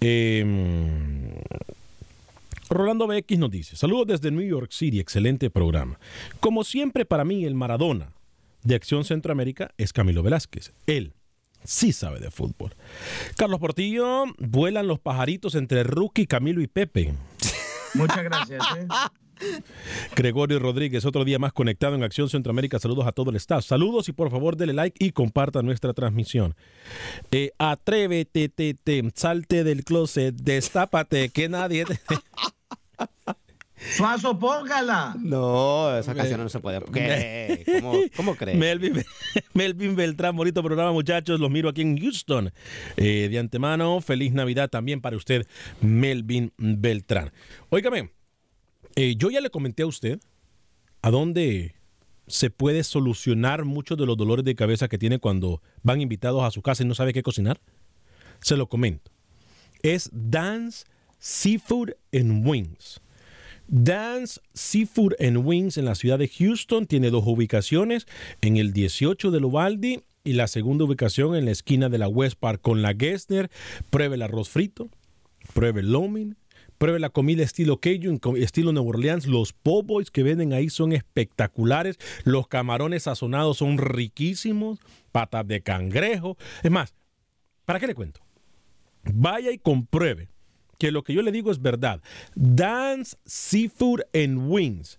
[0.00, 0.44] Eh,
[2.70, 5.98] Rolando BX nos dice, saludos desde New York City, excelente programa.
[6.38, 8.12] Como siempre para mí el Maradona
[8.62, 10.72] de Acción Centroamérica es Camilo Velázquez.
[10.86, 11.12] Él
[11.64, 12.76] sí sabe de fútbol.
[13.36, 17.12] Carlos Portillo, vuelan los pajaritos entre Rookie, Camilo y Pepe.
[17.94, 18.62] Muchas gracias.
[18.78, 18.86] ¿eh?
[20.14, 22.78] Gregorio Rodríguez, otro día más conectado en Acción Centroamérica.
[22.78, 23.64] Saludos a todo el staff.
[23.64, 26.54] Saludos y por favor dele like y comparta nuestra transmisión.
[27.32, 31.98] Eh, atrévete, te, te, salte del closet, destápate, que nadie te...
[33.96, 35.16] Suazo, póngala.
[35.18, 36.80] No, esa canción no se puede.
[36.92, 37.64] ¿Qué?
[37.80, 38.58] ¿Cómo, cómo crees?
[38.58, 39.02] Melvin,
[39.54, 41.40] Melvin Beltrán, bonito programa, muchachos.
[41.40, 42.52] Los miro aquí en Houston.
[42.96, 45.46] Eh, de antemano, feliz Navidad también para usted,
[45.80, 47.32] Melvin Beltrán.
[47.70, 48.10] Óigame,
[48.96, 50.20] eh, yo ya le comenté a usted
[51.02, 51.74] a dónde
[52.26, 56.50] se puede solucionar muchos de los dolores de cabeza que tiene cuando van invitados a
[56.50, 57.60] su casa y no sabe qué cocinar.
[58.40, 59.10] Se lo comento.
[59.82, 60.84] Es Dance
[61.20, 62.98] Seafood and Wings.
[63.68, 68.06] Dance Seafood and Wings en la ciudad de Houston tiene dos ubicaciones,
[68.40, 72.38] en el 18 de Uvalde y la segunda ubicación en la esquina de la West
[72.40, 73.50] Park con la Gessner.
[73.90, 74.88] Pruebe el arroz frito,
[75.52, 76.36] pruebe el lomin,
[76.78, 79.26] pruebe la comida estilo Cajun, estilo New Orleans.
[79.26, 81.98] Los po' boys que venden ahí son espectaculares.
[82.24, 84.78] Los camarones sazonados son riquísimos.
[85.12, 86.38] Patas de cangrejo.
[86.62, 86.94] Es más,
[87.66, 88.20] ¿para qué le cuento?
[89.04, 90.30] Vaya y compruebe
[90.80, 92.00] que lo que yo le digo es verdad.
[92.34, 94.98] Dance Seafood and Wings.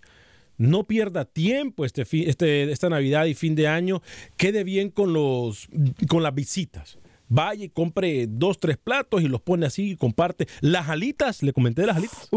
[0.56, 4.00] No pierda tiempo este, fi- este- esta Navidad y fin de año.
[4.36, 5.68] Quede bien con, los,
[6.08, 6.98] con las visitas.
[7.28, 10.46] Vaya y compre dos, tres platos y los pone así y comparte.
[10.60, 12.28] Las alitas, le comenté de las alitas.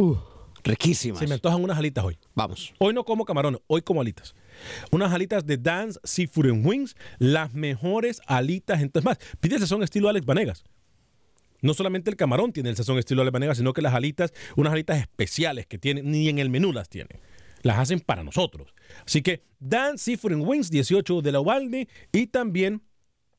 [0.64, 1.20] riquísimas.
[1.20, 2.18] Se me antojan unas alitas hoy.
[2.34, 2.74] Vamos.
[2.80, 4.34] Hoy no como camarones, hoy como alitas.
[4.90, 8.82] Unas alitas de Dance Seafood and Wings, las mejores alitas.
[8.82, 10.64] Entonces, más, el sazón estilo Alex Vanegas.
[11.66, 14.72] No solamente el camarón tiene el sazón estilo Alex Vanegas, sino que las alitas, unas
[14.72, 17.20] alitas especiales que tienen, ni en el menú las tienen.
[17.64, 18.76] Las hacen para nosotros.
[19.04, 22.84] Así que Dance Seafood Wings, 18 de la Uvalde, y también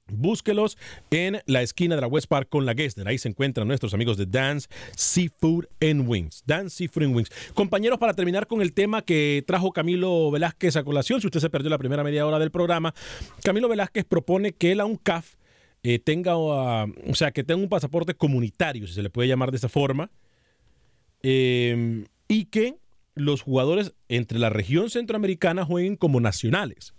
[0.09, 0.79] Búsquelos
[1.11, 3.09] en la esquina de la West Park con la Gessner.
[3.09, 6.45] Ahí se encuentran nuestros amigos de Dance Seafood and Wings.
[6.47, 7.31] Dance Seafood and Wings.
[7.55, 11.51] Compañeros, para terminar con el tema que trajo Camilo Velázquez a colación, si usted se
[11.51, 12.95] perdió la primera media hora del programa,
[13.43, 15.35] Camilo Velázquez propone que la UNCAF
[15.83, 19.51] eh, tenga, uh, o sea, que tenga un pasaporte comunitario, si se le puede llamar
[19.51, 20.11] de esa forma,
[21.23, 22.77] eh, y que
[23.15, 26.95] los jugadores entre la región centroamericana jueguen como nacionales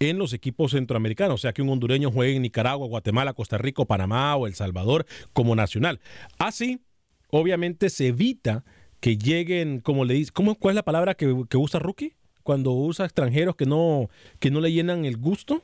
[0.00, 3.84] en los equipos centroamericanos, o sea, que un hondureño juegue en Nicaragua, Guatemala, Costa Rica,
[3.84, 6.00] Panamá o El Salvador como nacional.
[6.38, 6.80] Así,
[7.28, 8.64] obviamente, se evita
[9.00, 12.14] que lleguen, como le dice, ¿cómo, ¿cuál es la palabra que, que usa Rookie?
[12.42, 15.62] Cuando usa extranjeros que no, que no le llenan el gusto.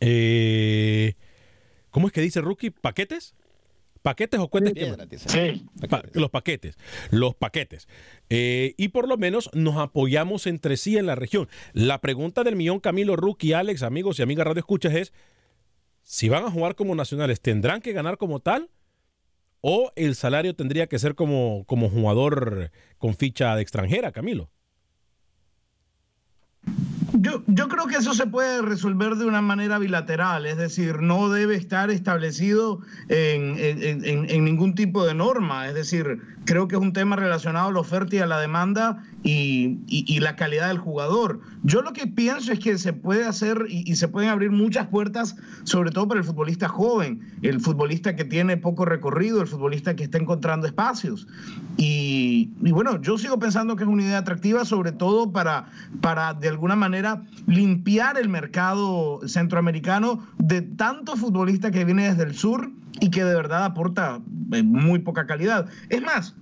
[0.00, 1.14] Eh,
[1.90, 2.70] ¿Cómo es que dice Rookie?
[2.70, 3.34] ¿Paquetes?
[4.02, 4.72] ¿Paquetes o cuentas?
[5.26, 5.64] Sí.
[5.88, 6.76] Pa- los paquetes.
[7.10, 7.86] Los paquetes.
[8.30, 11.48] Eh, y por lo menos nos apoyamos entre sí en la región.
[11.72, 15.12] La pregunta del millón, Camilo, Rookie, Alex, amigos y amigas Radio Escuchas es:
[16.02, 18.70] si van a jugar como nacionales, ¿tendrán que ganar como tal?
[19.60, 24.50] ¿O el salario tendría que ser como, como jugador con ficha de extranjera, Camilo?
[27.14, 31.28] Yo, yo creo que eso se puede resolver de una manera bilateral, es decir, no
[31.28, 36.76] debe estar establecido en, en- en- en ningún tipo de norma, es decir, creo que
[36.76, 40.34] es un tema relacionado a la oferta y a la demanda y, y- y la
[40.36, 41.40] calidad del jugador.
[41.62, 44.86] Yo lo que pienso es que se puede hacer y, y se pueden abrir muchas
[44.88, 49.94] puertas, sobre todo para el futbolista joven, el futbolista que tiene poco recorrido, el futbolista
[49.94, 51.26] que está encontrando espacios.
[51.76, 55.66] Y, bueno, yo sigo pensando que es una idea atractiva, sobre todo para,
[56.00, 62.34] para de alguna manera limpiar el mercado centroamericano de tanto futbolista que viene desde el
[62.34, 62.70] sur
[63.00, 64.20] y que de verdad aporta
[64.62, 65.68] muy poca calidad.
[65.88, 66.34] Es más,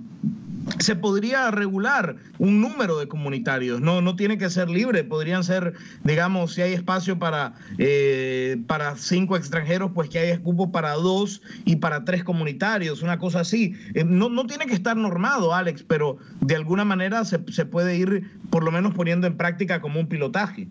[0.78, 5.74] se podría regular un número de comunitarios, no, no tiene que ser libre, podrían ser,
[6.04, 11.42] digamos, si hay espacio para, eh, para cinco extranjeros, pues que haya cupo para dos
[11.64, 13.74] y para tres comunitarios, una cosa así.
[13.94, 17.96] Eh, no, no tiene que estar normado, Alex, pero de alguna manera se, se puede
[17.96, 20.68] ir por lo menos poniendo en práctica como un pilotaje.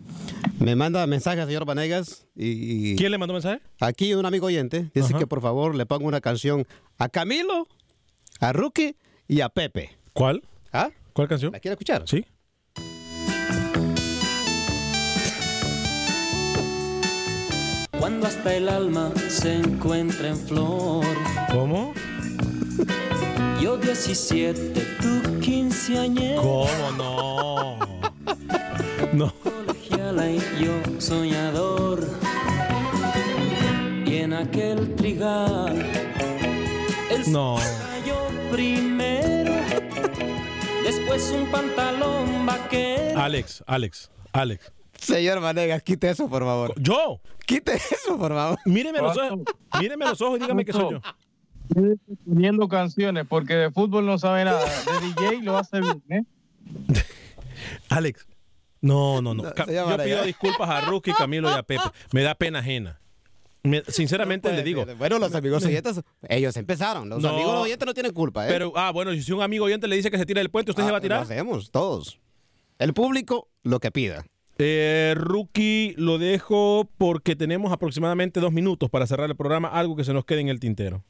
[0.58, 2.26] Me manda mensaje, señor Vanegas.
[2.36, 3.60] Y, ¿Quién le mandó mensaje?
[3.80, 5.18] Aquí un amigo oyente dice Ajá.
[5.18, 6.66] que por favor le ponga una canción
[6.98, 7.66] a Camilo,
[8.40, 8.96] a Rookie
[9.30, 9.96] y a Pepe.
[10.12, 10.42] ¿Cuál?
[10.72, 10.90] ¿Ah?
[11.12, 11.52] ¿Cuál canción?
[11.52, 12.02] ¿La quiere escuchar?
[12.04, 12.26] Sí.
[17.98, 21.04] Cuando hasta el alma se encuentra en flor.
[21.52, 21.92] ¿Cómo?
[23.60, 26.40] Yo 17, tú quinceañera.
[26.40, 26.66] ¿Cómo
[26.96, 27.78] no?
[29.12, 29.32] No.
[29.44, 32.08] Colegiala y yo soñador.
[34.06, 35.86] Y en aquel trigal.
[37.10, 37.56] El No.
[37.56, 39.52] cayó primero.
[40.84, 43.20] Después un pantalón vaquero.
[43.20, 44.72] Alex, Alex, Alex.
[44.98, 46.74] Señor Vanegas, quite eso, por favor.
[46.80, 47.20] ¿Yo?
[47.46, 48.58] Quite eso, por favor.
[48.66, 49.40] Míreme los ojos,
[49.80, 51.00] míreme los ojos y dígame que soy yo.
[52.26, 54.64] Poniendo canciones, porque de fútbol no sabe nada.
[54.64, 56.22] De DJ lo hace bien, ¿eh?
[57.88, 58.26] Alex.
[58.82, 59.42] No, no, no.
[59.42, 61.82] No, Yo pido disculpas a Rookie, Camilo y a Pepe.
[62.12, 62.99] Me da pena ajena.
[63.62, 64.86] Me- sinceramente le digo.
[64.98, 67.08] Bueno, los amigos oyentes, ellos empezaron.
[67.08, 67.28] Los No.
[67.30, 68.50] amigos oyentes no tienen culpa, ¿eh?
[68.50, 70.82] Pero, ah, bueno, si un amigo oyente le dice que se tira del puente, ¿usted
[70.82, 71.18] se Ah, va a tirar?
[71.20, 72.18] Lo hacemos, todos.
[72.78, 74.24] El público, lo que pida.
[74.58, 80.04] Eh, Rookie, lo dejo porque tenemos aproximadamente dos minutos para cerrar el programa, algo que
[80.04, 81.02] se nos quede en el tintero.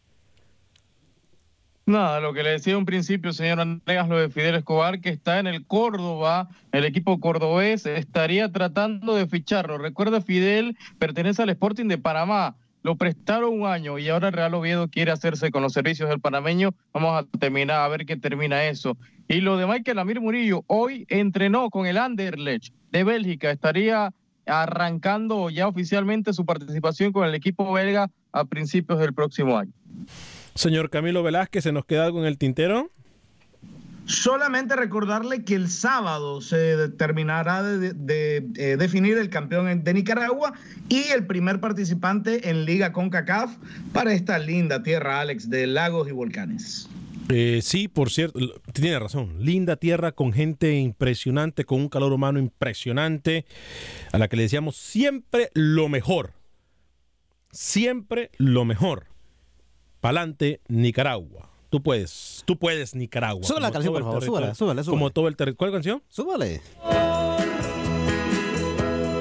[1.91, 5.41] Nada, lo que le decía un principio, señor Anegas, lo de Fidel Escobar, que está
[5.41, 9.77] en el Córdoba, el equipo cordobés estaría tratando de ficharlo.
[9.77, 12.55] Recuerda, Fidel pertenece al Sporting de Panamá.
[12.85, 16.77] Lo prestaron un año y ahora Real Oviedo quiere hacerse con los servicios del panameño.
[16.95, 18.97] Vamos a terminar, a ver qué termina eso.
[19.27, 23.51] Y lo de Michael Amir Murillo, hoy entrenó con el Anderlecht de Bélgica.
[23.51, 24.15] Estaría
[24.47, 29.73] arrancando ya oficialmente su participación con el equipo belga a principios del próximo año.
[30.55, 32.91] Señor Camilo Velázquez, ¿se nos queda algo en el tintero?
[34.07, 40.53] Solamente recordarle que el sábado se terminará de, de, eh, definir el campeón de Nicaragua
[40.89, 43.57] y el primer participante en Liga CONCACAF
[43.93, 46.89] para esta linda tierra, Alex, de lagos y volcanes.
[47.33, 48.41] Eh, sí, por cierto,
[48.73, 49.37] tiene razón.
[49.39, 53.45] Linda tierra con gente impresionante, con un calor humano impresionante,
[54.11, 56.33] a la que le decíamos siempre lo mejor.
[57.53, 59.10] Siempre lo mejor.
[60.01, 61.49] Pa'lante, Nicaragua.
[61.69, 63.45] Tú puedes, tú puedes, Nicaragua.
[63.45, 64.99] Súbala la canción, por favor, súbala, súbala, súbala.
[64.99, 65.57] Como todo el territorio.
[65.59, 66.03] ¿Cuál canción?
[66.09, 66.61] Súbale.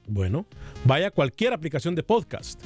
[0.07, 0.47] Bueno,
[0.85, 2.61] vaya a cualquier aplicación de podcast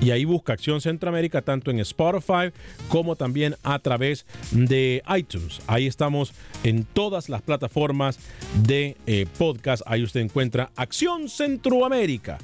[0.00, 2.52] y ahí busca Acción Centroamérica tanto en Spotify
[2.88, 5.60] como también a través de iTunes.
[5.66, 6.32] Ahí estamos
[6.62, 8.18] en todas las plataformas
[8.62, 9.82] de eh, podcast.
[9.86, 12.38] Ahí usted encuentra Acción Centroamérica.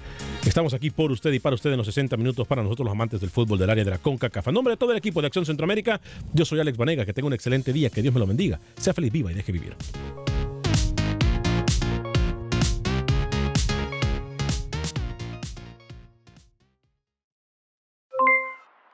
[0.47, 3.21] Estamos aquí por usted y para usted en los 60 minutos para nosotros los amantes
[3.21, 4.49] del fútbol del área de la CONCACAF.
[4.49, 6.01] En nombre de todo el equipo de Acción Centroamérica,
[6.33, 7.05] yo soy Alex Vanega.
[7.05, 8.59] Que tenga un excelente día, que Dios me lo bendiga.
[8.79, 9.75] Sea feliz, viva y deje vivir.